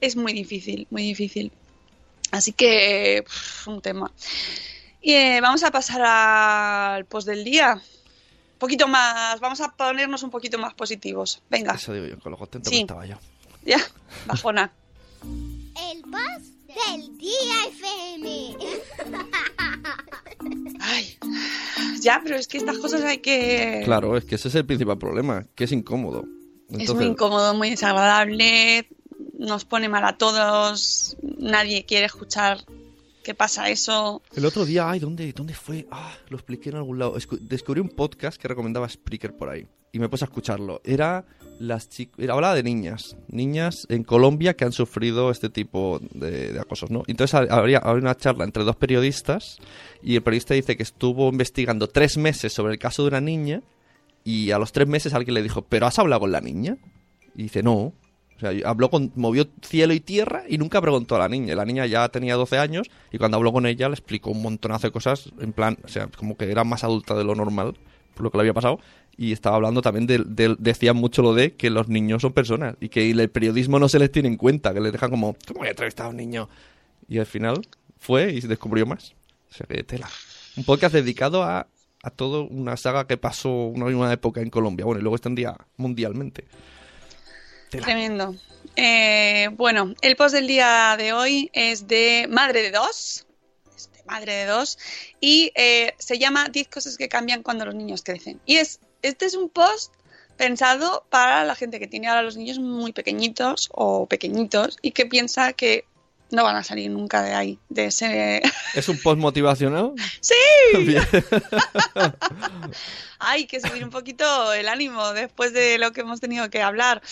[0.00, 1.52] es muy difícil, muy difícil.
[2.30, 3.24] Así que,
[3.66, 4.10] un tema.
[5.00, 7.74] Y eh, vamos a pasar al post del día.
[7.74, 11.40] Un poquito más, vamos a ponernos un poquito más positivos.
[11.48, 12.76] Venga, Eso digo yo, con lo contento Sí.
[12.76, 13.16] que estaba yo.
[13.64, 13.78] ya,
[14.26, 14.72] bajona.
[15.22, 18.56] El post del día FM.
[20.80, 21.18] Ay,
[22.00, 23.82] ya, pero es que estas cosas hay que...
[23.84, 26.24] Claro, es que ese es el principal problema, que es incómodo.
[26.70, 28.86] Es muy incómodo, muy desagradable,
[29.38, 32.58] nos pone mal a todos, nadie quiere escuchar
[33.24, 34.22] qué pasa eso.
[34.34, 35.86] El otro día, ay, ¿dónde, ¿dónde fue?
[35.90, 37.16] Ah, lo expliqué en algún lado.
[37.16, 39.66] Escu- descubrí un podcast que recomendaba Spreaker por ahí.
[39.92, 40.80] Y me puse a escucharlo.
[40.84, 41.24] Era
[41.58, 42.28] las chicas.
[42.28, 43.16] Hablaba de niñas.
[43.28, 47.02] Niñas en Colombia que han sufrido este tipo de, de acosos, ¿no?
[47.06, 49.56] Entonces ha- habría, habría una charla entre dos periodistas.
[50.02, 53.62] Y el periodista dice que estuvo investigando tres meses sobre el caso de una niña.
[54.24, 56.76] Y a los tres meses alguien le dijo, ¿pero has hablado con la niña?
[57.34, 57.92] Y dice, no.
[58.38, 61.54] O sea, habló con, movió cielo y tierra y nunca preguntó a la niña.
[61.56, 64.86] La niña ya tenía 12 años y cuando habló con ella le explicó un montonazo
[64.86, 67.74] de cosas, en plan, o sea, como que era más adulta de lo normal,
[68.14, 68.78] por lo que le había pasado.
[69.16, 72.76] Y estaba hablando también de, de- decía mucho lo de que los niños son personas
[72.80, 75.58] y que el periodismo no se les tiene en cuenta, que les dejan como, ¿cómo
[75.58, 76.48] voy a entrevistar a un niño?
[77.08, 77.60] Y al final
[77.98, 79.14] fue y se descubrió más.
[79.50, 80.08] O sea, que tela.
[80.56, 81.66] Un podcast dedicado a,
[82.04, 84.84] a toda una saga que pasó una, una época en Colombia.
[84.86, 86.44] Bueno, y luego extendía mundialmente.
[87.70, 87.84] Tela.
[87.84, 88.34] Tremendo.
[88.76, 93.26] Eh, bueno, el post del día de hoy es de Madre de Dos.
[93.76, 94.78] Es de Madre de Dos.
[95.20, 98.40] Y eh, se llama 10 cosas que cambian cuando los niños crecen.
[98.46, 99.92] Y es, este es un post
[100.36, 105.04] pensado para la gente que tiene ahora los niños muy pequeñitos o pequeñitos y que
[105.04, 105.84] piensa que
[106.30, 108.42] no van a salir nunca de ahí, de ese...
[108.74, 109.92] ¿Es un post motivacional?
[110.20, 110.34] ¡Sí!
[113.18, 117.02] Hay que subir un poquito el ánimo después de lo que hemos tenido que hablar.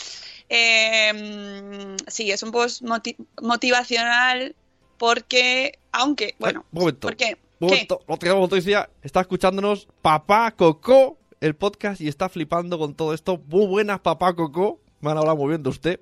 [0.48, 4.54] Eh, sí, es un post moti- motivacional
[4.98, 7.00] porque, aunque, bueno, Ay, un momento.
[7.00, 7.38] ¿por qué?
[7.60, 7.74] Un ¿Qué?
[7.74, 8.88] momento, no tenemos noticia.
[9.02, 13.38] Está escuchándonos Papá Coco, el podcast, y está flipando con todo esto.
[13.48, 14.80] Muy buenas, Papá Coco.
[15.00, 16.00] Me han hablado muy bien de usted.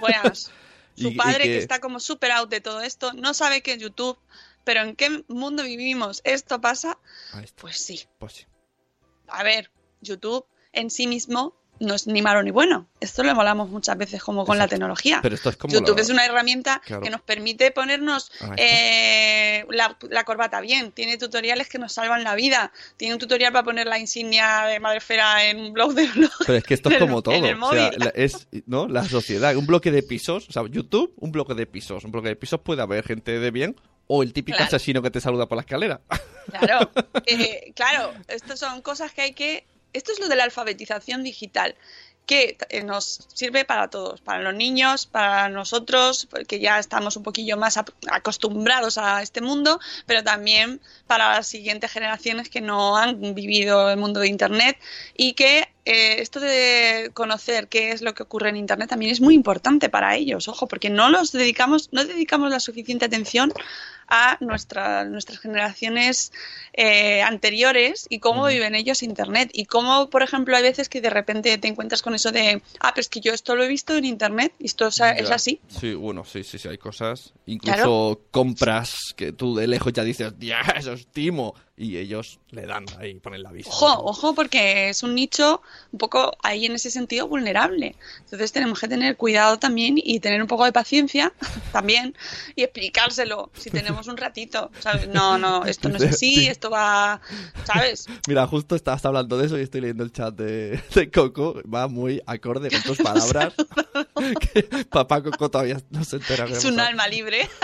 [0.00, 0.50] Buenas.
[0.96, 1.50] Su Y- y padre, que...
[1.50, 4.18] que- está como super out de todo esto, no sabe que es YouTube,
[4.64, 6.22] pero ¿en qué mundo vivimos?
[6.24, 6.98] ¿Esto pasa?
[7.56, 8.00] Pues sí.
[8.18, 8.44] Pues sí.
[9.28, 12.86] A ver, YouTube en sí mismo no es ni malo ni bueno.
[13.00, 15.20] Esto lo hablamos muchas veces como con la tecnología.
[15.22, 17.02] Pero esto es como YouTube la- es una herramienta Claro.
[17.02, 18.54] que nos permite ponernos está.
[18.56, 20.92] eh, la, la corbata bien.
[20.92, 22.72] Tiene tutoriales que nos salvan la vida.
[22.96, 26.30] Tiene un tutorial para poner la insignia de Madrefera en un blog de blog.
[26.46, 27.34] Pero es que esto es el- como todo.
[27.36, 28.88] o sea, la- es ¿no?
[28.88, 29.54] la sociedad.
[29.56, 30.48] Un bloque de pisos.
[30.48, 32.04] O sea, YouTube, un bloque de pisos.
[32.04, 33.76] Un bloque de pisos puede haber gente de bien
[34.08, 34.68] o el típico Claro.
[34.68, 36.00] asesino que te saluda por la escalera.
[36.60, 36.90] Claro,
[37.26, 39.66] eh, claro, estas son cosas que hay que...
[39.96, 41.74] Esto es lo de la alfabetización digital,
[42.26, 47.22] que eh, nos sirve para todos, para los niños, para nosotros, que ya estamos un
[47.22, 47.78] poquillo más
[48.10, 53.96] acostumbrados a este mundo, pero también para las siguientes generaciones que no han vivido el
[53.96, 54.76] mundo de Internet
[55.16, 59.20] y que eh, esto de conocer qué es lo que ocurre en Internet también es
[59.20, 63.52] muy importante para ellos, ojo, porque no los dedicamos, no dedicamos la suficiente atención
[64.08, 66.32] a nuestra- nuestras generaciones
[66.72, 69.50] eh, anteriores y cómo viven ellos Internet.
[69.52, 72.92] Y cómo, por ejemplo, hay veces que de repente te encuentras con eso de, ah,
[72.94, 75.60] pero es que yo esto lo he visto en Internet y esto es así.
[75.68, 77.32] Sí, bueno, sí, sí, sí, hay cosas.
[77.46, 78.20] Incluso Claro.
[78.30, 81.54] compras que tú de lejos ya dices, ya, eso es timo.
[81.78, 83.70] Y ellos le dan ahí, ponen la vista.
[83.70, 85.60] Ojo, ojo, porque es un nicho
[85.92, 87.96] un poco ahí en ese sentido vulnerable.
[88.20, 91.32] Entonces tenemos que tener cuidado también y tener un poco de paciencia
[91.72, 92.14] también
[92.54, 94.70] y explicárselo si tenemos un ratito.
[94.80, 95.08] ¿sabes?
[95.08, 97.20] No, no, esto no es así, esto va,
[97.64, 98.06] ¿sabes?
[98.28, 101.60] Mira, justo estabas hablando de eso y estoy leyendo el chat de, de Coco.
[101.72, 103.54] Va muy acorde con tus palabras.
[104.52, 106.46] que papá Coco todavía no se entera.
[106.46, 107.48] Es un alma libre.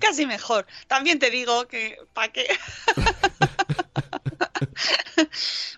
[0.00, 0.66] Casi mejor.
[0.86, 2.46] También te digo que, ¿para qué?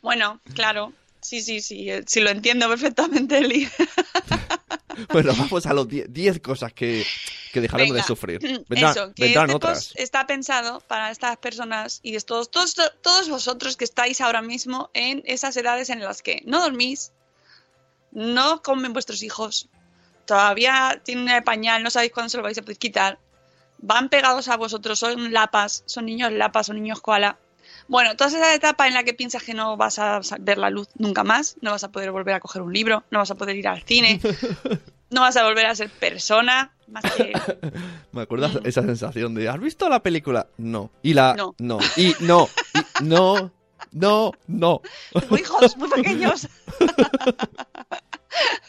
[0.02, 0.92] bueno, claro.
[1.20, 1.90] Sí, sí, sí.
[1.90, 3.68] eh, Sí, lo entiendo perfectamente, Eli.
[5.12, 7.06] Bueno, vamos a los 10 cosas que,
[7.52, 8.02] que dejaremos Venga.
[8.02, 8.40] de sufrir.
[8.68, 9.78] Vendrán, Eso, que vendrán este otras.
[9.86, 14.90] post está pensado para estas personas y todos, todos, todos vosotros que estáis ahora mismo
[14.94, 17.12] en esas edades en las que no dormís,
[18.10, 19.68] no comen vuestros hijos,
[20.28, 23.18] todavía tienen el pañal, no sabéis cuándo se lo vais a poder quitar,
[23.78, 27.38] van pegados a vosotros, son lapas, son niños lapas, son niños koala.
[27.88, 30.88] Bueno, toda esa etapa en la que piensas que no vas a ver la luz
[30.98, 33.56] nunca más, no vas a poder volver a coger un libro, no vas a poder
[33.56, 34.20] ir al cine,
[35.10, 37.32] no vas a volver a ser persona, más que...
[38.12, 40.46] Me acuerdas esa sensación de ¿has visto la película?
[40.58, 40.90] No.
[41.02, 41.54] Y la No.
[41.96, 42.48] Y no.
[42.74, 43.50] Y no.
[43.92, 44.32] No.
[44.46, 44.82] No.
[45.18, 46.48] Tengo hijos muy pequeños.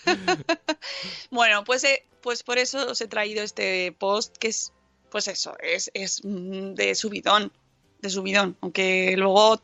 [1.32, 4.72] bueno, pues, eh, pues por eso os he traído este post que es,
[5.10, 7.52] pues eso, es, es mm, de subidón,
[8.02, 8.58] de subidón.
[8.62, 9.60] Aunque luego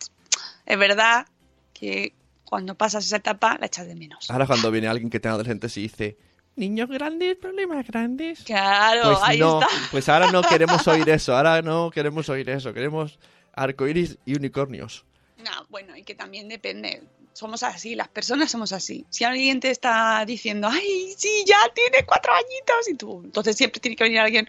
[0.65, 1.27] es verdad
[1.73, 4.29] que cuando pasas esa etapa la echas de menos.
[4.29, 6.17] Ahora cuando viene alguien que tenga adolescentes y dice
[6.55, 8.43] niños grandes, problemas grandes.
[8.43, 9.73] Claro, Pues ahí no, está.
[9.91, 13.19] pues ahora no queremos oír eso, ahora no queremos oír eso, queremos
[13.53, 15.05] arcoiris y unicornios.
[15.37, 17.03] No, bueno, y que también depende.
[17.35, 19.05] Somos así, las personas somos así.
[19.09, 23.81] Si alguien te está diciendo, ay, sí, ya tiene cuatro añitos, y tú, entonces siempre
[23.81, 24.47] tiene que venir alguien,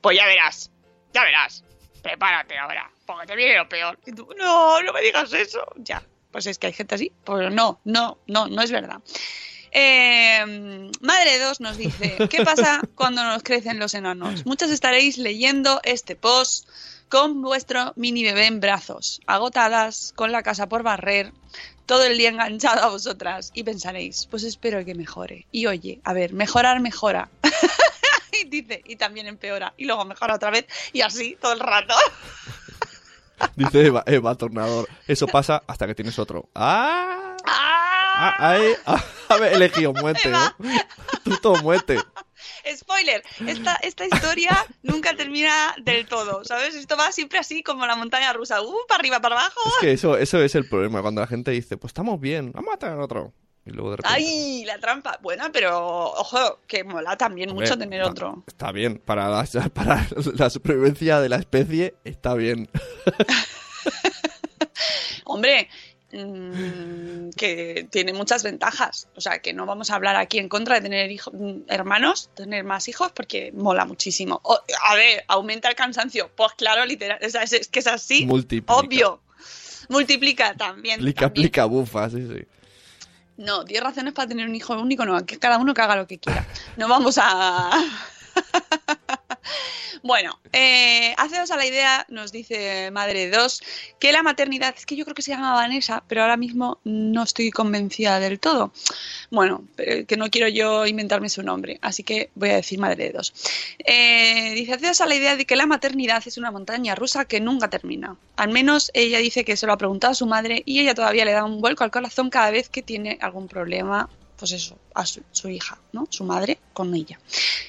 [0.00, 0.70] pues ya verás,
[1.12, 1.64] ya verás,
[2.00, 3.98] prepárate ahora, porque te viene lo peor.
[4.06, 5.66] Y tú, no, no me digas eso.
[5.78, 9.00] Ya, pues es que hay gente así, pero no, no, no, no es verdad.
[9.72, 14.46] Eh, Madre 2 nos dice, ¿qué pasa cuando nos crecen los enanos?
[14.46, 16.68] Muchos estaréis leyendo este post
[17.08, 21.32] con vuestro mini bebé en brazos, agotadas, con la casa por barrer,
[21.88, 25.46] todo el día enganchado a vosotras y pensaréis, pues espero que mejore.
[25.50, 27.30] Y oye, a ver, mejorar mejora.
[28.40, 31.94] y dice, y también empeora, y luego mejora otra vez, y así todo el rato.
[33.56, 34.88] Dice Eva, Eva Tornador.
[35.06, 36.50] Eso pasa hasta que tienes otro.
[36.54, 37.36] ¡Ah!
[37.46, 38.36] ¡Ah!
[38.38, 40.56] ah ah, haber elegido muerte, ¿no?
[41.22, 41.98] Tú todo muerte.
[42.98, 46.74] Spoiler, esta, esta historia nunca termina del todo, ¿sabes?
[46.74, 49.60] Esto va siempre así como la montaña rusa, uh, para arriba, para abajo.
[49.66, 52.74] Es que eso, eso es el problema, cuando la gente dice, pues estamos bien, vamos
[52.74, 53.32] a tener otro.
[53.64, 54.16] Y luego de repente...
[54.16, 55.18] ¡Ay, la trampa!
[55.22, 58.42] Bueno, pero ojo, que mola también Hombre, mucho tener otro.
[58.48, 62.68] Está bien, para la, para la supervivencia de la especie está bien.
[65.24, 65.68] Hombre,
[66.12, 69.08] mm, que tiene muchas ventajas.
[69.16, 72.30] O sea, que no vamos a hablar aquí en contra de tener hijo- mm, hermanos,
[72.34, 74.40] tener más hijos, porque mola muchísimo.
[74.44, 76.30] O- a ver, aumenta el cansancio.
[76.36, 78.26] Pues claro, literal, o sea, es, es que es así.
[78.26, 78.74] Multiplica.
[78.74, 79.20] Obvio.
[79.88, 81.00] Multiplica también.
[81.00, 82.44] Aplica, aplica bufa, sí, sí.
[83.38, 86.06] No, 10 razones para tener un hijo único, no, que cada uno que haga lo
[86.06, 86.46] que quiera.
[86.76, 87.70] No vamos a...
[90.02, 93.62] bueno, eh, haceos a la idea, nos dice Madre 2,
[93.98, 97.22] que la maternidad, es que yo creo que se llama Vanessa, pero ahora mismo no
[97.22, 98.72] estoy convencida del todo.
[99.30, 103.32] Bueno, que no quiero yo inventarme su nombre, así que voy a decir Madre 2.
[103.84, 107.40] Eh, dice, haceos a la idea de que la maternidad es una montaña rusa que
[107.40, 108.16] nunca termina.
[108.36, 111.24] Al menos ella dice que se lo ha preguntado a su madre y ella todavía
[111.24, 115.04] le da un vuelco al corazón cada vez que tiene algún problema, pues eso, a
[115.04, 116.06] su, su hija, ¿no?
[116.10, 117.18] Su madre con ella.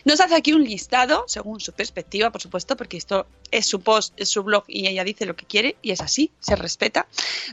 [0.05, 4.13] Nos hace aquí un listado, según su perspectiva, por supuesto, porque esto es su post,
[4.17, 7.07] es su blog y ella dice lo que quiere y es así, se respeta,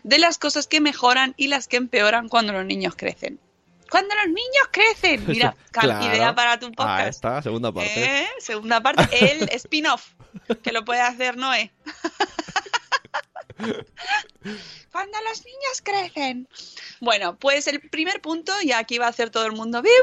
[0.04, 3.40] de las cosas que mejoran y las que empeoran cuando los niños crecen.
[3.90, 6.04] Cuando los niños crecen, mira, Claro.
[6.06, 7.08] idea para tu podcast.
[7.08, 8.20] está, segunda parte.
[8.22, 8.28] ¿Eh?
[8.38, 10.12] Segunda parte, el spin-off,
[10.62, 11.72] que lo puede hacer Noé.
[14.92, 16.48] Cuando los niños crecen.
[17.00, 19.94] Bueno, pues el primer punto, y aquí va a hacer todo el mundo, ¡viva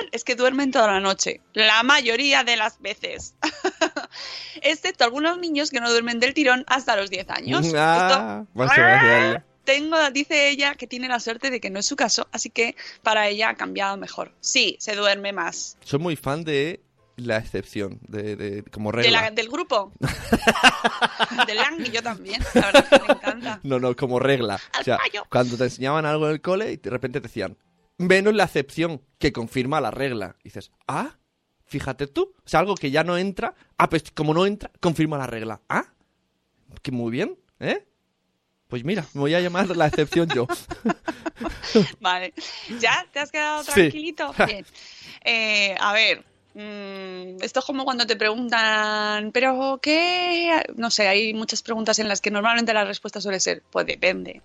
[0.00, 0.10] bien!
[0.12, 1.40] Es que duermen toda la noche.
[1.54, 3.34] La mayoría de las veces.
[4.62, 7.66] Excepto algunos niños que no duermen del tirón hasta los 10 años.
[7.76, 9.42] Ah, Esto- gracias.
[9.64, 12.76] tengo, dice ella, que tiene la suerte de que no es su caso, así que
[13.02, 14.32] para ella ha cambiado mejor.
[14.40, 15.76] Sí, se duerme más.
[15.84, 16.80] Soy muy fan de
[17.16, 19.22] la excepción, de, de- como De regla.
[19.22, 19.92] la- del grupo.
[21.46, 22.42] del Lang y yo también.
[22.54, 23.60] La verdad es que me encanta.
[23.62, 24.58] No, no, como regla.
[24.72, 25.24] Al O sea, fallo.
[25.30, 27.56] cuando te enseñaban algo en el cole y de repente te decían,
[27.98, 30.36] menos la excepción que confirma la regla.
[30.40, 31.16] Y dices, ah,
[31.66, 32.34] fíjate tú.
[32.38, 33.54] O sea, algo que ya no entra.
[33.78, 35.60] Ah, pues como no entra, confirma la regla.
[35.68, 35.84] Ah,
[36.82, 37.86] que muy bien, ¿eh?
[38.68, 40.46] Pues mira, me voy a llamar la excepción yo.
[42.00, 42.32] Vale.
[42.80, 43.06] ¿Ya?
[43.12, 43.72] ¿Te has quedado Sí.
[43.72, 44.34] tranquilito?
[44.46, 44.64] Bien.
[45.26, 46.22] Eh, a ver.
[46.54, 50.62] Mm, esto es como cuando te preguntan, ¿pero qué?
[50.76, 54.40] No sé, hay muchas preguntas en las que normalmente la respuesta suele ser, pues depende.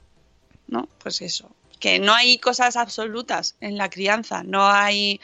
[0.68, 0.88] ¿No?
[1.02, 1.50] Pues eso.
[1.80, 4.44] Que no hay cosas absolutas en la crianza.
[4.44, 5.20] No hay.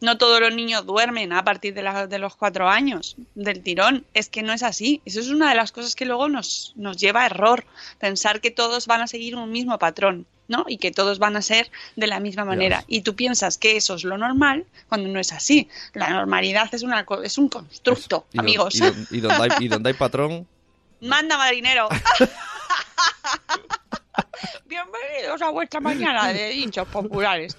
[0.00, 4.06] No todos los niños duermen a partir de, la- de los cuatro años del tirón.
[4.14, 5.02] Es que no es así.
[5.04, 7.66] Eso es una de las cosas que luego nos, nos lleva a error.
[7.98, 10.64] Pensar que todos van a seguir un mismo patrón, ¿no?
[10.66, 12.82] Y que todos van a ser de la misma manera.
[12.88, 15.68] Y tú piensas que eso es lo normal cuando no es así.
[15.94, 18.74] La normalidad es, una, es un constructo, Y don- amigos.
[18.74, 20.46] Y, don- y donde hay, y donde hay patrón,
[21.00, 21.88] Manda marinero.
[24.66, 27.56] Bienvenidos a vuestra mañana de dichos populares.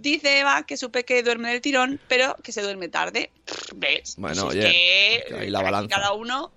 [0.00, 3.30] Dice Eva que su peque duerme del tirón, pero que se duerme tarde.
[3.74, 4.14] ¿Ves?
[4.16, 5.94] Bueno, Pues es oye, que, ahí la balanza.
[5.96, 6.50] Cada uno.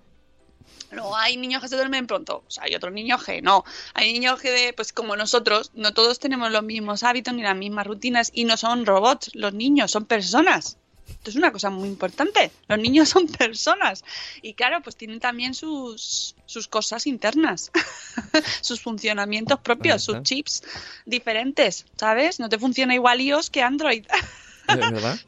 [0.92, 3.64] No, hay niños que se duermen pronto, o sea, hay otros niños que no.
[3.94, 7.56] Hay niños que, de- pues como nosotros, no todos tenemos los mismos hábitos ni las
[7.56, 10.78] mismas rutinas y no son robots, los niños son personas.
[11.08, 12.50] Esto es una cosa muy importante.
[12.68, 14.04] Los niños son personas.
[14.42, 17.70] Y claro, pues tienen también sus, sus cosas internas,
[18.60, 20.62] sus funcionamientos propios, sus chips
[21.06, 22.40] diferentes, ¿sabes?
[22.40, 24.04] No te funciona igual iOS que Android.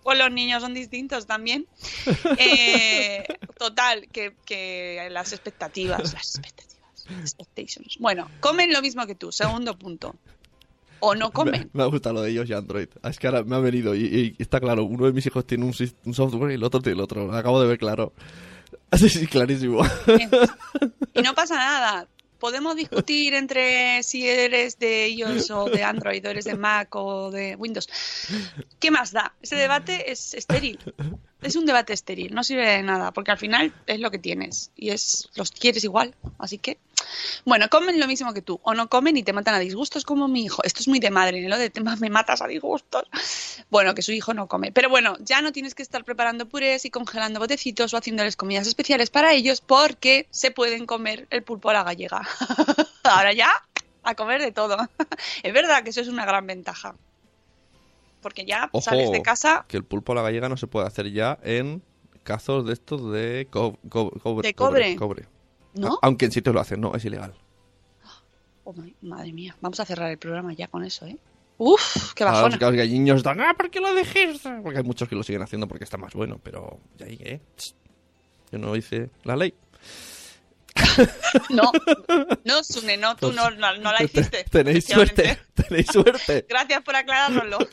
[0.03, 1.67] Pues los niños son distintos también.
[2.39, 3.25] Eh,
[3.59, 7.97] total, que, que las expectativas, las expectativas, expectations.
[7.99, 10.15] Bueno, comen lo mismo que tú, segundo punto.
[11.05, 11.71] O no Me, comen.
[11.73, 12.87] me ha gustado lo de ellos y Android.
[13.03, 14.85] Ah, Es que ahora me ha venido y, y está claro.
[14.85, 15.75] Uno de mis hijos tiene un,
[16.15, 17.27] software y el otro tiene el otro.
[17.27, 18.13] Lo acabo de ver claro.
[18.97, 19.83] Sí, sí, clarísimo.
[21.15, 22.07] Y no pasa nada.
[22.43, 27.31] Podemos discutir entre si eres de iOS o de Android, o eres de Mac o
[27.31, 27.89] de Windows.
[28.81, 29.33] ¿Qué más da?
[29.41, 30.77] Ese debate es estéril.
[31.41, 34.73] Es un debate estéril, no sirve de nada, porque al final es lo que tienes
[34.75, 36.17] y es los quieres igual.
[36.41, 36.79] Así que,
[37.45, 40.29] bueno, comen lo mismo que tú, o no comen y te matan a disgustos como
[40.29, 40.63] mi hijo.
[40.65, 41.49] Esto es muy de madre, ¿no?
[41.49, 43.05] Lo de temas me matas a disgustos.
[43.71, 44.73] Bueno, que su hijo no come.
[44.73, 48.67] Pero bueno, ya no tienes que estar preparando purés y congelando botecitos o haciéndoles comidas
[48.67, 52.23] especiales para ellos porque se pueden comer el pulpo a la gallega.
[53.05, 53.51] Ahora ya,
[54.03, 54.77] a comer de todo.
[55.43, 56.95] Es verdad que eso es una gran ventaja.
[58.21, 60.87] Porque ya Ojo, sales de casa que el pulpo a la gallega no se puede
[60.87, 61.83] hacer ya en
[62.23, 64.49] cazos de estos de co- co- cobre.
[64.49, 64.97] ¿De cobre?
[64.97, 65.27] cobre.
[65.75, 65.95] ¿No?
[65.95, 67.35] A- Aunque en sitios lo hacen, no, es ilegal.
[68.65, 71.19] Oh, ma- madre mía, vamos a cerrar el programa ya con eso, ¿eh?
[71.59, 72.57] Uf, qué Ahora bajona.
[72.57, 74.51] los, los galliños están, ah, ¿por qué lo dijiste?
[74.63, 77.41] Porque hay muchos que lo siguen haciendo porque está más bueno, pero ya ahí, ¿eh?
[78.53, 79.53] Yo no hice la ley.
[81.51, 81.71] No,
[82.45, 84.45] no, Sune, no, tú no, no, no la hiciste.
[84.45, 86.47] Tenéis suerte, tenéis suerte.
[86.49, 87.59] Gracias por aclarárnoslo.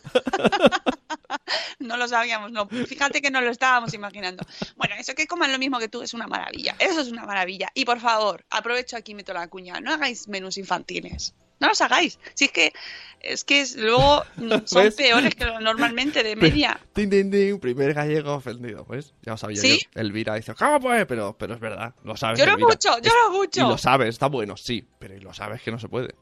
[1.80, 2.68] No lo sabíamos, no.
[2.68, 4.46] Fíjate que no lo estábamos imaginando.
[4.76, 6.76] Bueno, eso que coman lo mismo que tú es una maravilla.
[6.78, 7.70] Eso es una maravilla.
[7.74, 9.80] Y por favor, aprovecho aquí y meto la cuña.
[9.80, 11.34] No hagáis menús infantiles.
[11.60, 12.20] No los hagáis.
[12.36, 12.74] Si es que
[13.22, 14.24] es que es- luego
[14.66, 14.96] son ¿Ves?
[14.96, 16.80] peores que lo normalmente de media.
[16.94, 19.14] Tin, tin, tin, primer gallego ofendido, pues.
[19.24, 19.80] Ya lo sabía ¿Sí?
[19.94, 20.02] yo.
[20.02, 21.06] Elvira dice, ¿cómo pues?
[21.06, 22.40] Pero, pero es verdad, lo sabes.
[22.40, 22.68] Lloro Elvira.
[22.70, 23.68] mucho, Es- lloro Y mucho.
[23.68, 26.16] lo sabes, está bueno, sí, pero lo sabes que no se puede.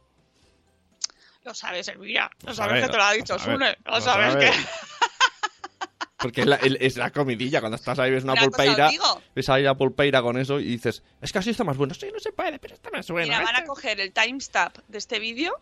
[1.44, 2.30] Lo sabes, Elvira.
[2.42, 3.78] Lo Lo sabes sabes, que te lo ha lo dicho Sune.
[3.86, 4.50] Lo lo sabes sabes.
[4.52, 4.58] que.
[6.20, 8.90] Porque es la, es la comidilla, cuando estás ahí ves una pulpeira,
[9.36, 11.94] ves ahí la pulpeira con eso y dices, es que así está más bueno.
[11.94, 13.28] Sí, no se puede, pero está más bueno.
[13.28, 15.60] Mira, van a coger el timestamp de este vídeo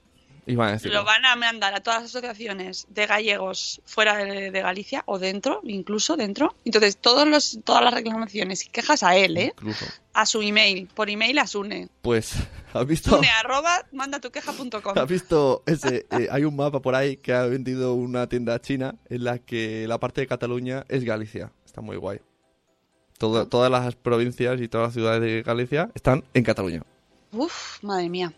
[0.48, 5.02] A lo van a mandar a todas las asociaciones de gallegos fuera de, de Galicia
[5.08, 6.56] o dentro, incluso dentro.
[6.66, 9.54] Entonces, todos los, todas las reclamaciones y quejas a él, ¿eh?
[9.58, 9.86] incluso.
[10.14, 11.90] A su email, por email a Sune.
[12.02, 12.34] Pues,
[12.74, 13.10] ¿has visto?
[13.16, 14.94] Sune arroba mandatuqueja.com.
[14.98, 16.06] ¿Has visto ese?
[16.12, 19.88] eh, hay un mapa por ahí que ha vendido una tienda china en la que
[19.88, 21.52] la parte de Cataluña es Galicia.
[21.66, 22.20] Está muy guay.
[23.18, 26.84] Todo- todas las provincias y todas las ciudades de Galicia están en Cataluña.
[27.32, 28.32] Uf, madre mía.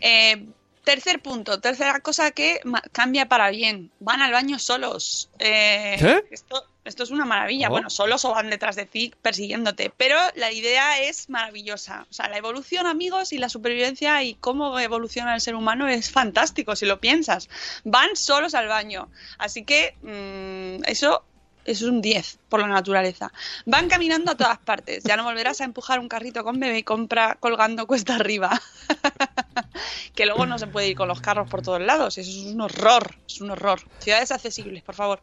[0.00, 0.48] Eh,
[0.84, 2.60] tercer punto, tercera cosa que
[2.92, 3.90] cambia para bien.
[4.00, 5.30] Van al baño solos.
[5.38, 6.24] Eh, ¿Qué?
[6.30, 7.68] Esto, esto es una maravilla.
[7.68, 7.72] Oh.
[7.72, 9.92] Bueno, solos o van detrás de ti persiguiéndote.
[9.96, 12.06] Pero la idea es maravillosa.
[12.10, 16.10] O sea, la evolución, amigos, y la supervivencia y cómo evoluciona el ser humano es
[16.10, 17.48] fantástico si lo piensas.
[17.84, 19.08] Van solos al baño.
[19.38, 21.24] Así que mm, eso
[21.64, 23.32] es un 10 por la naturaleza.
[23.66, 25.04] Van caminando a todas partes.
[25.04, 28.60] Ya no volverás a empujar un carrito con bebé y compra colgando cuesta arriba.
[30.14, 32.18] que luego no se puede ir con los carros por todos lados.
[32.18, 33.16] Eso es un horror.
[33.26, 33.80] Es un horror.
[34.00, 35.20] Ciudades accesibles, por favor.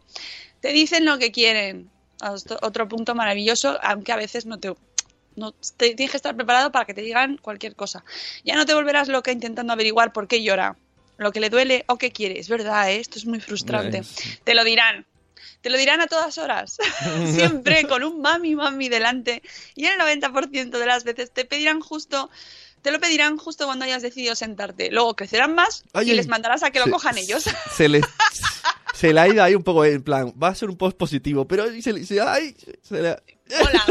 [0.62, 1.90] Te dicen lo que quieren.
[2.62, 4.74] Otro punto maravilloso, aunque a veces no te.
[5.36, 8.04] No, te- tienes que estar preparado para que te digan cualquier cosa.
[8.44, 10.78] Ya no te volverás loca intentando averiguar por qué llora,
[11.18, 12.40] lo que le duele o qué quiere.
[12.40, 13.00] Es verdad, ¿eh?
[13.00, 14.02] esto es muy frustrante.
[14.44, 15.06] Te lo dirán.
[15.62, 16.78] Te lo dirán a todas horas.
[17.34, 19.42] Siempre con un mami mami delante.
[19.76, 22.30] Y el 90% de las veces te pedirán justo.
[22.82, 24.90] Te lo pedirán justo cuando hayas decidido sentarte.
[24.92, 27.44] Luego crecerán más Ay, y les mandarás a que lo Se- cojan ellos.
[27.76, 28.02] Se le,
[28.94, 31.48] se le ha ido ahí un poco en plan, va a ser un post positivo,
[31.48, 33.22] pero se, le- se, ay, se Hola,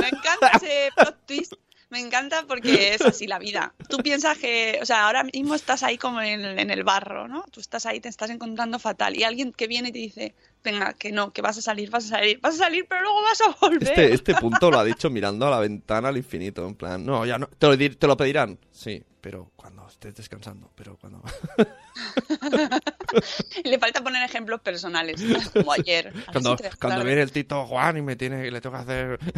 [0.01, 1.53] me encanta ese plot twist.
[1.89, 3.72] Me encanta porque es así la vida.
[3.89, 7.28] Tú piensas que, o sea, ahora mismo estás ahí como en el, en el barro,
[7.28, 7.45] ¿no?
[7.53, 9.16] Tú estás ahí, te estás encontrando fatal.
[9.16, 10.34] Y alguien que viene y te dice,
[10.64, 13.22] venga, que no, que vas a salir, vas a salir, vas a salir, pero luego
[13.22, 13.89] vas a volver.
[13.89, 17.24] Este, este punto lo ha dicho mirando a la ventana al infinito, en plan, no,
[17.24, 21.22] ya no, te lo, te lo pedirán, sí, pero cuando estés descansando, pero cuando...
[23.64, 25.22] Le falta poner ejemplos personales,
[25.53, 26.12] como ayer.
[26.32, 29.20] cuando, cuando viene el Tito Juan y me tiene, y le tengo que hacer...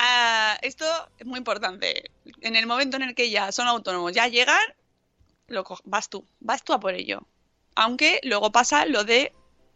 [0.00, 0.84] Ah, esto
[1.18, 2.12] es muy importante.
[2.40, 4.62] En el momento en el que ya son autónomos, ya llegan,
[5.48, 7.26] lo vas tú, vas tú a por ello.
[7.74, 9.32] Aunque luego pasa lo de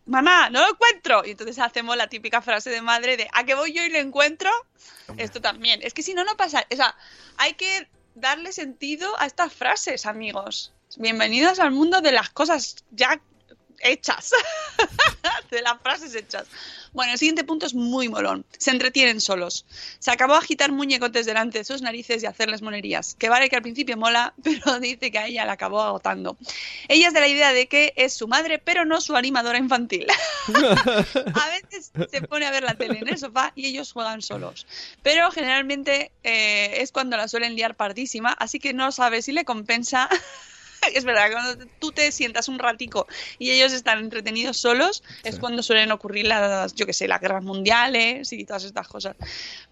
[0.07, 1.23] mamá, no lo encuentro.
[1.27, 3.99] Y entonces hacemos la típica frase de madre de ¿a qué voy yo y lo
[3.99, 4.49] encuentro?
[5.17, 5.81] Esto también.
[5.83, 6.65] Es que si no, no pasa.
[6.73, 6.95] O sea,
[7.37, 10.73] hay que darle sentido a estas frases, amigos.
[10.99, 13.21] Bienvenidos al mundo de las cosas ya
[13.81, 14.31] hechas.
[15.51, 16.47] de las frases hechas.
[16.93, 18.45] Bueno, el siguiente punto es muy molón.
[18.59, 19.65] Se entretienen solos.
[19.99, 23.17] Se acabó a agitar muñecotes delante de sus narices y hacerles monerías.
[23.19, 26.37] Que vale que al principio mola, pero dice que a ella la acabó agotando.
[26.89, 30.07] Ella es de la idea de que es su madre, pero no su animadora infantil.
[30.49, 34.67] a veces se pone a ver la tele en el sofá y ellos juegan solos.
[35.03, 39.45] Pero generalmente eh, es cuando la suelen liar pardísima, así que no sabe si le
[39.45, 40.09] compensa
[40.95, 43.07] es verdad, cuando tú te sientas un ratico
[43.39, 47.43] y ellos están entretenidos solos, es cuando suelen ocurrir las, yo qué sé, las guerras
[47.45, 49.17] mundiales y todas estas cosas.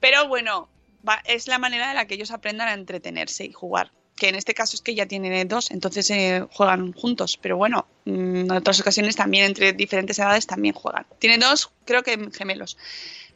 [0.00, 0.68] Pero bueno,
[1.08, 3.92] va- es la manera de la que ellos aprendan a entretenerse y jugar.
[4.16, 7.38] Que en este caso es que ya tienen dos, entonces eh, juegan juntos.
[7.40, 11.06] Pero bueno, mm, en otras ocasiones también entre diferentes edades también juegan.
[11.18, 12.76] Tiene dos, creo que gemelos.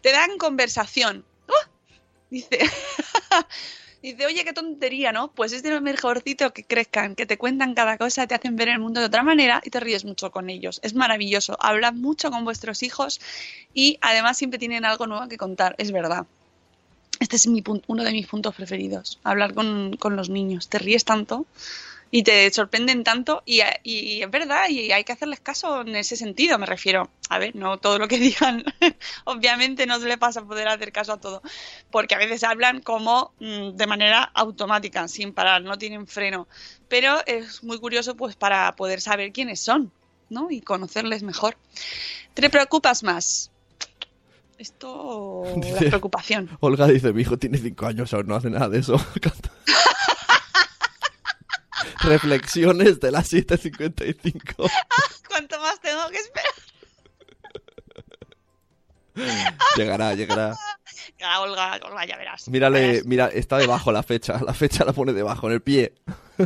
[0.03, 1.25] Te dan conversación.
[1.49, 1.71] ¡Uh!
[2.29, 2.59] Dice.
[4.05, 5.29] Dice, oye, qué tontería, ¿no?
[5.29, 8.69] Pues es de lo mejorcito que crezcan, que te cuentan cada cosa, te hacen ver
[8.69, 10.79] el mundo de otra manera y te ríes mucho con ellos.
[10.83, 11.57] Es maravilloso.
[11.59, 13.19] Hablan mucho con vuestros hijos
[13.73, 15.75] y además siempre tienen algo nuevo que contar.
[15.79, 16.27] Es verdad.
[17.19, 19.21] Este es mi uno de mis puntos preferidos.
[19.25, 20.69] Hablar con, con los niños.
[20.69, 21.47] Te ríes tanto
[22.15, 26.15] y te sorprenden tanto y, y es verdad y hay que hacerles caso en ese
[26.15, 27.11] sentido me refiero.
[27.29, 28.63] A ver no todo lo que digan
[29.25, 31.43] obviamente no se le pasa a poder hacer caso a todo
[31.91, 36.47] porque a veces hablan como mm, de manera automática sin parar no tienen freno.
[36.87, 39.91] Pero es muy curioso pues para poder saber quiénes son
[40.31, 41.57] no y conocerles mejor.
[42.33, 43.51] Te preocupas más.
[44.57, 46.49] Esto la preocupación.
[46.61, 48.95] Olga dice, mi hijo tiene 5 años, aún no hace nada de eso.
[52.07, 54.71] Reflexiones de las 7.55.
[55.29, 56.53] cuánto más tengo que esperar
[59.77, 60.57] Llegará, llegará.
[61.19, 62.49] Ya, Olga, Olga, ya verás.
[62.49, 63.05] Mírale, Verás.
[63.07, 64.41] mira, está debajo la fecha.
[64.45, 65.95] La fecha la pone debajo, en el pie.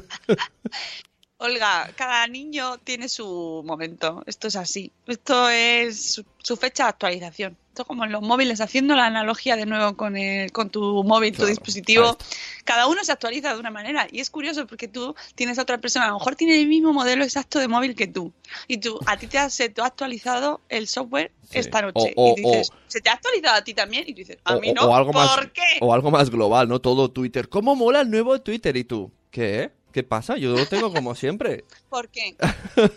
[1.41, 4.25] Olga, cada niño tiene su momento.
[4.27, 4.91] Esto es así.
[5.07, 7.57] Esto es su, su fecha de actualización.
[7.69, 11.37] Esto como en los móviles, haciendo la analogía de nuevo con, el, con tu móvil,
[11.37, 12.17] tu dispositivo.
[12.65, 14.09] Cada uno se actualiza de una manera.
[14.11, 16.93] Y es curioso porque tú tienes a otra persona, a lo mejor tiene el mismo
[16.93, 18.33] modelo exacto de móvil que tú.
[18.67, 21.61] Y tú, a ti te ha, se te ha actualizado el software Sí.
[21.61, 22.13] esta noche.
[22.17, 24.03] O- o- y dices, o- ¿se te ha actualizado a ti también?
[24.09, 24.89] Y tú dices, a mí no.
[25.13, 25.63] más, ¿Por qué?
[25.81, 26.81] o algo más global, ¿no?
[26.81, 27.49] Todo Twitter.
[27.49, 28.77] ¿Cómo mola el nuevo Twitter?
[28.77, 29.13] ¿Y tú?
[29.31, 29.71] ¿Qué?
[29.93, 30.37] ¿Qué pasa?
[30.37, 31.65] Yo lo tengo como siempre.
[31.89, 32.37] ¿Por qué?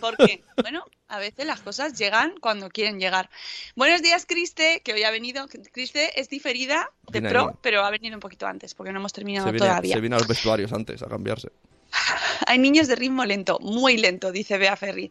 [0.00, 0.44] ¿Por qué?
[0.60, 3.30] Bueno, a veces las cosas llegan cuando quieren llegar.
[3.76, 5.48] Buenos días, Criste, que hoy ha venido.
[5.48, 7.54] Criste es diferida de Viene pro, ahí.
[7.62, 9.94] pero ha venido un poquito antes, porque no hemos terminado Se viene, todavía.
[9.94, 11.48] se viene a los vestuarios antes a cambiarse.
[12.46, 15.10] Hay niños de ritmo lento, muy lento, dice Bea Ferri.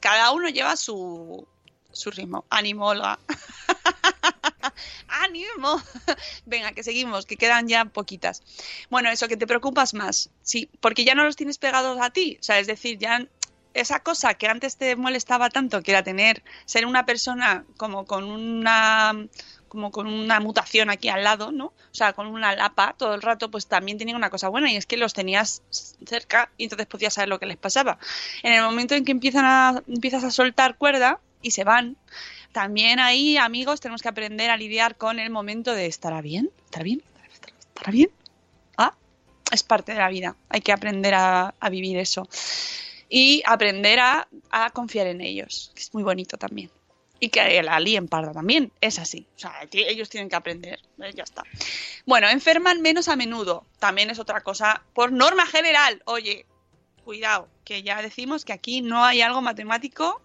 [0.00, 1.46] Cada uno lleva su,
[1.92, 2.44] su ritmo.
[2.50, 3.18] Ánimo, Olga.
[5.08, 5.82] ¡Ánimo!
[6.46, 8.42] Venga, que seguimos, que quedan ya poquitas.
[8.90, 10.30] Bueno, eso, que te preocupas más.
[10.42, 12.38] Sí, porque ya no los tienes pegados a ti.
[12.40, 13.26] O sea, es decir, ya
[13.74, 18.24] esa cosa que antes te molestaba tanto, que era tener, ser una persona como con
[18.24, 19.14] una
[19.68, 21.66] como con una mutación aquí al lado, ¿no?
[21.66, 24.76] O sea, con una lapa todo el rato, pues también tenía una cosa buena y
[24.76, 27.96] es que los tenías cerca y entonces podías saber lo que les pasaba.
[28.42, 31.96] En el momento en que empiezas a soltar cuerda y se van,
[32.52, 36.50] también ahí, amigos, tenemos que aprender a lidiar con el momento de ¿estará bien?
[36.64, 37.02] ¿Estará bien?
[37.68, 38.10] ¿Estará bien?
[38.76, 38.94] Ah,
[39.52, 40.36] es parte de la vida.
[40.48, 42.28] Hay que aprender a, vivir eso.
[43.08, 44.28] Y aprender a,
[44.72, 46.70] confiar en ellos, que es muy bonito también.
[47.20, 49.26] Y que la líen parda también, es así.
[49.36, 51.44] O sea, ellos tienen que aprender, eh, ya está.
[52.06, 56.02] Bueno, enferman menos a menudo, también es otra cosa, por norma general.
[56.06, 56.46] Oye,
[57.04, 60.22] cuidado, que ya decimos que aquí no hay algo matemático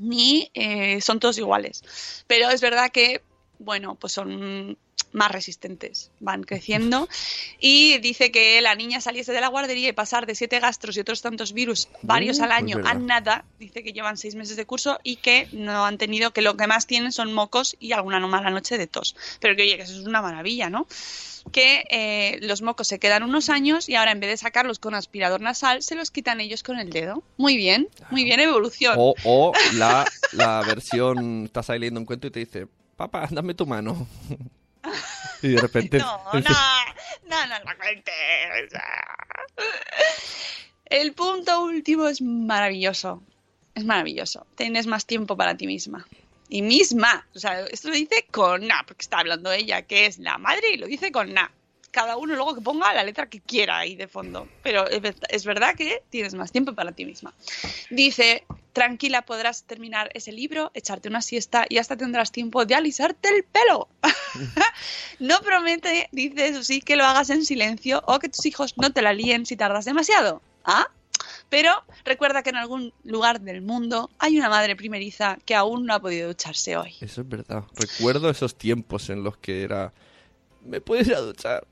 [0.00, 2.24] ni eh, son todos iguales.
[2.26, 3.22] Pero es verdad que,
[3.58, 4.78] bueno, pues son
[5.14, 7.08] más resistentes, van creciendo.
[7.58, 11.00] Y dice que la niña saliese de la guardería y pasar de siete gastros y
[11.00, 14.56] otros tantos virus varios Uh, al pues año a nada, dice que llevan seis meses
[14.56, 17.92] de curso y que no han tenido, que lo que más tienen son mocos y
[17.92, 19.14] alguna no mala noche de tos.
[19.40, 20.86] Pero que oye, que eso es una maravilla, ¿no?
[21.52, 24.94] que eh, los mocos se quedan unos años y ahora en vez de sacarlos con
[24.94, 27.22] aspirador nasal, se los quitan ellos con el dedo.
[27.36, 28.94] Muy bien, muy bien, evolución.
[28.98, 33.54] O, o la, la versión, estás ahí leyendo un cuento y te dice, papá, dame
[33.54, 34.08] tu mano.
[35.42, 35.98] Y de repente...
[36.04, 36.40] No, no,
[37.28, 38.14] no, no lo cuentes.
[40.84, 43.22] El punto último es maravilloso.
[43.74, 44.46] Es maravilloso.
[44.56, 46.06] Tienes más tiempo para ti misma.
[46.48, 47.26] Y misma.
[47.34, 50.74] O sea, esto lo dice con na, porque está hablando ella, que es la madre,
[50.74, 51.50] y lo dice con na.
[51.90, 54.48] Cada uno luego que ponga la letra que quiera ahí de fondo.
[54.62, 57.32] Pero es verdad que tienes más tiempo para ti misma.
[57.90, 58.44] Dice
[58.74, 63.44] tranquila podrás terminar ese libro, echarte una siesta y hasta tendrás tiempo de alisarte el
[63.44, 63.88] pelo.
[65.20, 68.92] no promete, dice eso sí, que lo hagas en silencio o que tus hijos no
[68.92, 70.42] te la líen si tardas demasiado.
[70.64, 70.88] ¿Ah?
[71.48, 71.70] Pero
[72.04, 76.00] recuerda que en algún lugar del mundo hay una madre primeriza que aún no ha
[76.00, 76.94] podido ducharse hoy.
[77.00, 77.64] Eso es verdad.
[77.74, 79.94] Recuerdo esos tiempos en los que era...
[80.64, 81.66] ¿Me puedes ir a duchar?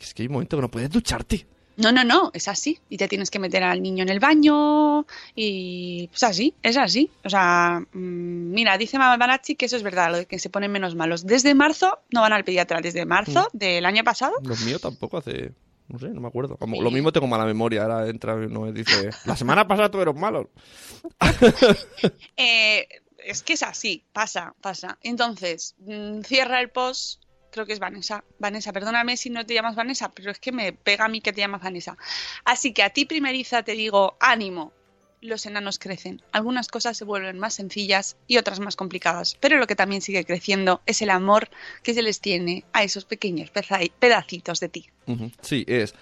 [0.00, 1.46] Es que hay un momento que no puedes ducharte.
[1.76, 2.78] No, no, no, es así.
[2.88, 7.10] Y te tienes que meter al niño en el baño y pues así, es así.
[7.24, 10.50] O sea, mm, mira, dice Mama Banachi que eso es verdad, lo de que se
[10.50, 11.24] ponen menos malos.
[11.26, 14.34] Desde marzo no van al pediatra, desde marzo del año pasado.
[14.42, 15.52] Los míos tampoco hace...
[15.88, 16.56] No sé, no me acuerdo.
[16.56, 17.82] Como- Lo mismo tengo mala memoria.
[17.82, 19.10] Ahora entra y uno y dice...
[19.26, 20.50] La semana pasada tú eres malo.
[22.36, 22.86] Eh,
[23.24, 24.98] es que es así, pasa, pasa.
[25.02, 27.21] Entonces, mm, cierra el post,
[27.52, 28.24] creo que es Vanessa.
[28.40, 31.32] Vanessa, perdóname si no te llamas Vanessa, pero es que me pega a mí que
[31.32, 31.96] te llamas Vanessa.
[32.44, 34.72] Así que a ti, primeriza, te digo, ánimo.
[35.20, 36.20] Los enanos crecen.
[36.32, 39.36] Algunas cosas se vuelven más sencillas y otras más complicadas.
[39.38, 41.48] Pero lo que también sigue creciendo es el amor
[41.84, 43.52] que se les tiene a esos pequeños
[44.00, 44.90] pedacitos de ti.
[45.40, 45.94] Sí, es...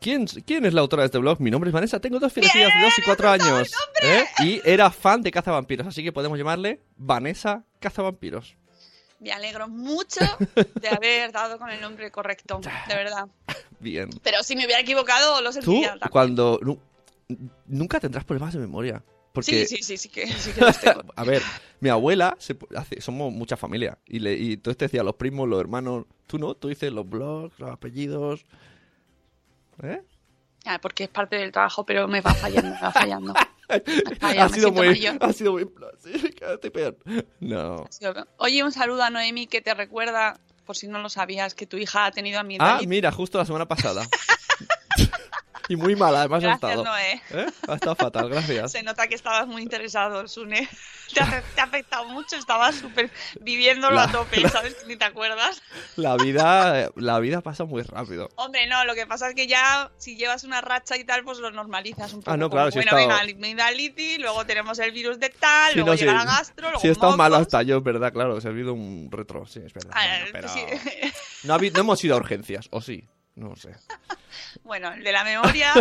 [0.00, 1.40] ¿Quién, ¿Quién es la autora de este blog?
[1.40, 3.72] Mi nombre es Vanessa, tengo dos filosofías de 2 y 4 años.
[4.00, 4.24] ¿eh?
[4.44, 8.56] Y era fan de cazavampiros, así que podemos llamarle Vanessa Cazavampiros.
[9.20, 10.20] Me alegro mucho
[10.80, 13.26] de haber dado con el nombre correcto, de verdad.
[13.80, 14.08] Bien.
[14.22, 15.90] Pero si me hubiera equivocado, lo Tú, sentiría.
[15.90, 16.10] también.
[16.10, 16.58] cuando...
[16.62, 16.78] nu-
[17.66, 19.02] nunca tendrás problemas de memoria.
[19.32, 21.02] Porque, Sí, sí, sí, sí que, sí que los tengo.
[21.16, 21.42] a ver,
[21.80, 25.14] mi abuela, se pu- hace, somos mucha familia, y, le, y entonces te decía los
[25.16, 28.44] primos, los hermanos, tú no, tú dices los blogs, los apellidos...
[29.82, 30.02] ¿Eh?
[30.64, 33.34] Ah, porque es parte del trabajo, pero me va fallando, me va fallando.
[34.20, 35.66] Vaya, ha, sido muy, ha sido muy...
[36.38, 36.96] quédate peor.
[37.40, 37.84] No.
[38.38, 41.76] Oye, un saludo a Noemi que te recuerda, por si no lo sabías, que tu
[41.76, 42.88] hija ha tenido Ah, amigdalitis.
[42.88, 44.06] mira, justo la semana pasada.
[45.68, 46.84] y muy mala, además ha Gracias, estado.
[46.84, 47.22] Noé.
[47.30, 47.46] ¿Eh?
[47.68, 48.72] Ha estado fatal, gracias.
[48.72, 50.68] Se nota que estabas muy interesado, Sune.
[51.14, 53.10] Te ha, te ha afectado mucho, estabas súper
[53.40, 54.76] viviéndolo La- a tope, ¿sabes?
[54.86, 55.62] Ni te acuerdas.
[55.96, 58.28] La vida, la vida pasa muy rápido.
[58.36, 61.38] Hombre, no, lo que pasa es que ya si llevas una racha y tal, pues
[61.38, 62.30] lo normalizas un poco.
[62.30, 65.30] Ah, no, como, claro, si he bueno, estado- venga, amigdalitis, luego tenemos el virus de
[65.30, 66.18] tal, Sí, luego no, llega sí.
[66.18, 68.40] la gastro, luego Si he estado malo hasta yo, es verdad, claro.
[68.40, 69.92] Se ha habido un retro, sí, es verdad.
[69.94, 70.60] Ah, Bueno, pero sí.
[71.48, 73.08] ha no hemos ido a urgencias, ¿o sí?
[73.38, 73.70] No sé.
[74.62, 75.72] Bueno, el de la memoria,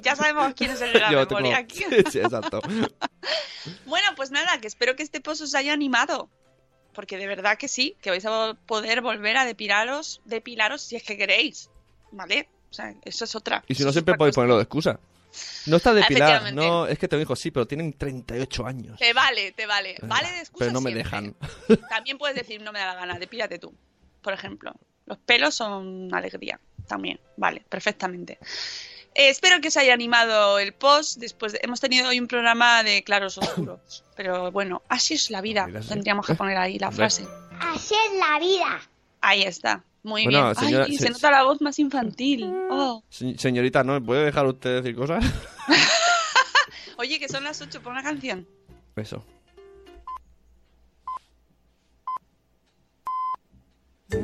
[0.00, 2.10] ya sabemos quién es el de la Yo memoria tengo- aquí.
[2.10, 2.60] Sí, exacto.
[3.86, 6.28] Bueno, pues nada, que espero que este post os haya animado.
[6.92, 11.02] Porque de verdad que sí, que vais a poder volver a depilaros, depilaros si es
[11.02, 11.68] que queréis.
[12.12, 12.48] ¿Vale?
[12.70, 13.64] O sea, eso es otra.
[13.66, 14.42] Y si no, siempre podéis cosa.
[14.42, 15.00] ponerlo de excusa.
[15.66, 18.98] No está depilada, no, es que tengo hijos, sí, pero tienen 38 años.
[18.98, 19.96] Te vale, te vale.
[20.02, 21.04] Vale de excusa Pero no me siempre.
[21.04, 21.36] dejan.
[21.90, 23.74] También puedes decir, no me da la gana, depílate tú.
[24.22, 24.72] Por ejemplo,
[25.06, 26.60] los pelos son una alegría.
[26.86, 28.38] También, vale, perfectamente.
[29.14, 31.18] Eh, espero que os haya animado el post.
[31.18, 34.04] Después de- hemos tenido hoy un programa de claros oscuros.
[34.14, 35.66] Pero bueno, así es la vida.
[35.66, 35.88] Mira, sí.
[35.88, 37.26] Tendríamos que poner ahí la frase.
[37.58, 38.80] Así es la vida.
[39.22, 39.82] Ahí está.
[40.02, 40.54] Muy Bueno, bien.
[40.54, 42.44] señora- Ay, se- se nota la voz más infantil.
[42.70, 43.02] Oh.
[43.08, 45.24] Se- Señorita, ¿no me puede dejar usted decir cosas?
[46.98, 48.46] Oye, que son las 8, pon una canción.
[48.96, 49.24] Eso.
[54.08, 54.16] Y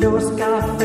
[0.00, 0.83] los cafés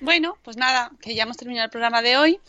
[0.00, 2.40] Bueno, pues nada, que ya hemos terminado el programa de hoy.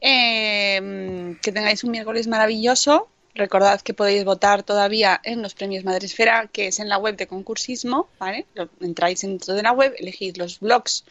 [0.00, 3.08] Eh, que tengáis un miércoles maravilloso.
[3.34, 7.26] Recordad que podéis votar todavía en los premios Madresfera, que es en la web de
[7.26, 8.46] concursismo, ¿vale?
[8.80, 11.04] Entráis dentro de la web, elegís los blogs,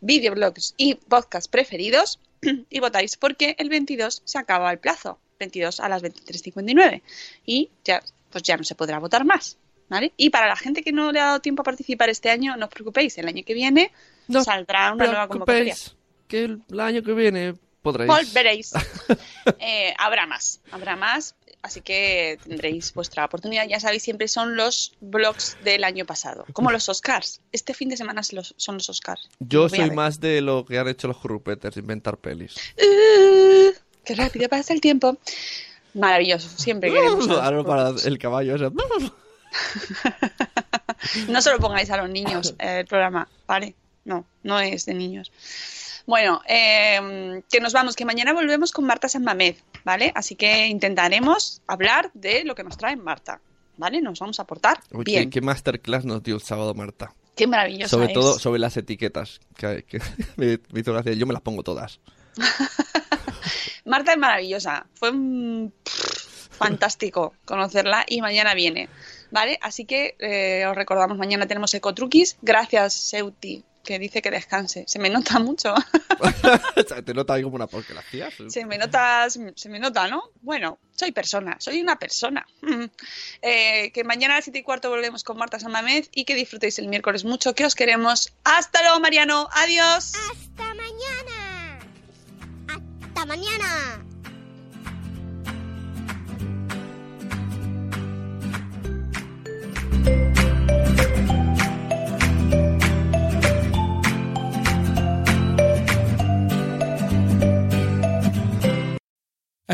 [0.00, 2.20] videoblogs y podcasts preferidos
[2.70, 7.02] y votáis porque el 22 se acaba el plazo, 22 a las 23.59
[7.46, 9.56] y ya, pues ya no se podrá votar más.
[9.88, 10.12] ¿Vale?
[10.16, 12.66] Y para la gente que no le ha dado tiempo a participar este año, no
[12.66, 13.92] os preocupéis, el año que viene
[14.26, 15.74] No saldrá una nueva convocatoria.
[15.74, 15.96] preocupéis,
[16.28, 18.08] que el, año que viene podréis.
[18.08, 18.72] Volveréis.
[19.60, 23.66] Eh, habrá más, habrá más, así que tendréis vuestra oportunidad.
[23.66, 27.40] Ya sabéis, siempre son los blogs del año pasado, como los Oscars.
[27.50, 28.36] Este fin de semana son
[28.76, 29.30] los, Oscars.
[29.40, 32.56] Yo soy más de lo que han hecho los Currupeters, inventar pelis.
[32.76, 33.72] Uh,
[34.04, 35.16] qué rápido pasa el tiempo.
[35.94, 37.26] Maravilloso, siempre queremos.
[37.26, 38.66] a los Ahora para el caballo ese.
[41.28, 43.74] No se lo pongáis a los niños eh, el programa, ¿vale?
[44.04, 45.30] No, no es de niños.
[46.06, 50.10] Bueno, eh, que nos vamos, que mañana volvemos con Marta San Mamed, ¿vale?
[50.14, 53.40] Así que intentaremos hablar de lo que nos trae Marta,
[53.76, 54.00] ¿vale?
[54.00, 55.24] Nos vamos a portar Uy, bien.
[55.24, 57.12] ¿qué, qué masterclass nos dio el sábado Marta.
[57.36, 58.12] Qué maravilloso Sobre es.
[58.14, 59.40] todo sobre las etiquetas.
[59.56, 60.00] Que, que
[60.36, 61.12] me, me hizo gracia.
[61.12, 62.00] Yo me las pongo todas.
[63.84, 64.86] Marta es maravillosa.
[64.94, 65.72] Fue un-
[66.50, 68.88] fantástico conocerla y mañana viene,
[69.30, 69.58] ¿vale?
[69.62, 72.36] Así que eh, os recordamos, mañana tenemos Ecotruquis.
[72.42, 74.84] Gracias, Seuti, que dice que descanse.
[74.86, 75.74] Se me nota mucho.
[77.04, 78.30] Te nota ahí como una porquería.
[78.48, 80.24] Se me nota, se me nota, ¿no?
[80.42, 82.46] Bueno, soy persona, soy una persona.
[83.40, 86.78] Eh, que mañana a las 7 y cuarto volvemos con Marta Samamed y que disfrutéis
[86.80, 88.32] el miércoles mucho, que os queremos.
[88.44, 89.48] Hasta luego, Mariano.
[89.52, 90.12] Adiós.
[90.32, 91.78] Hasta mañana.
[92.68, 94.07] Hasta mañana.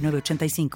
[0.00, 0.70] 906985.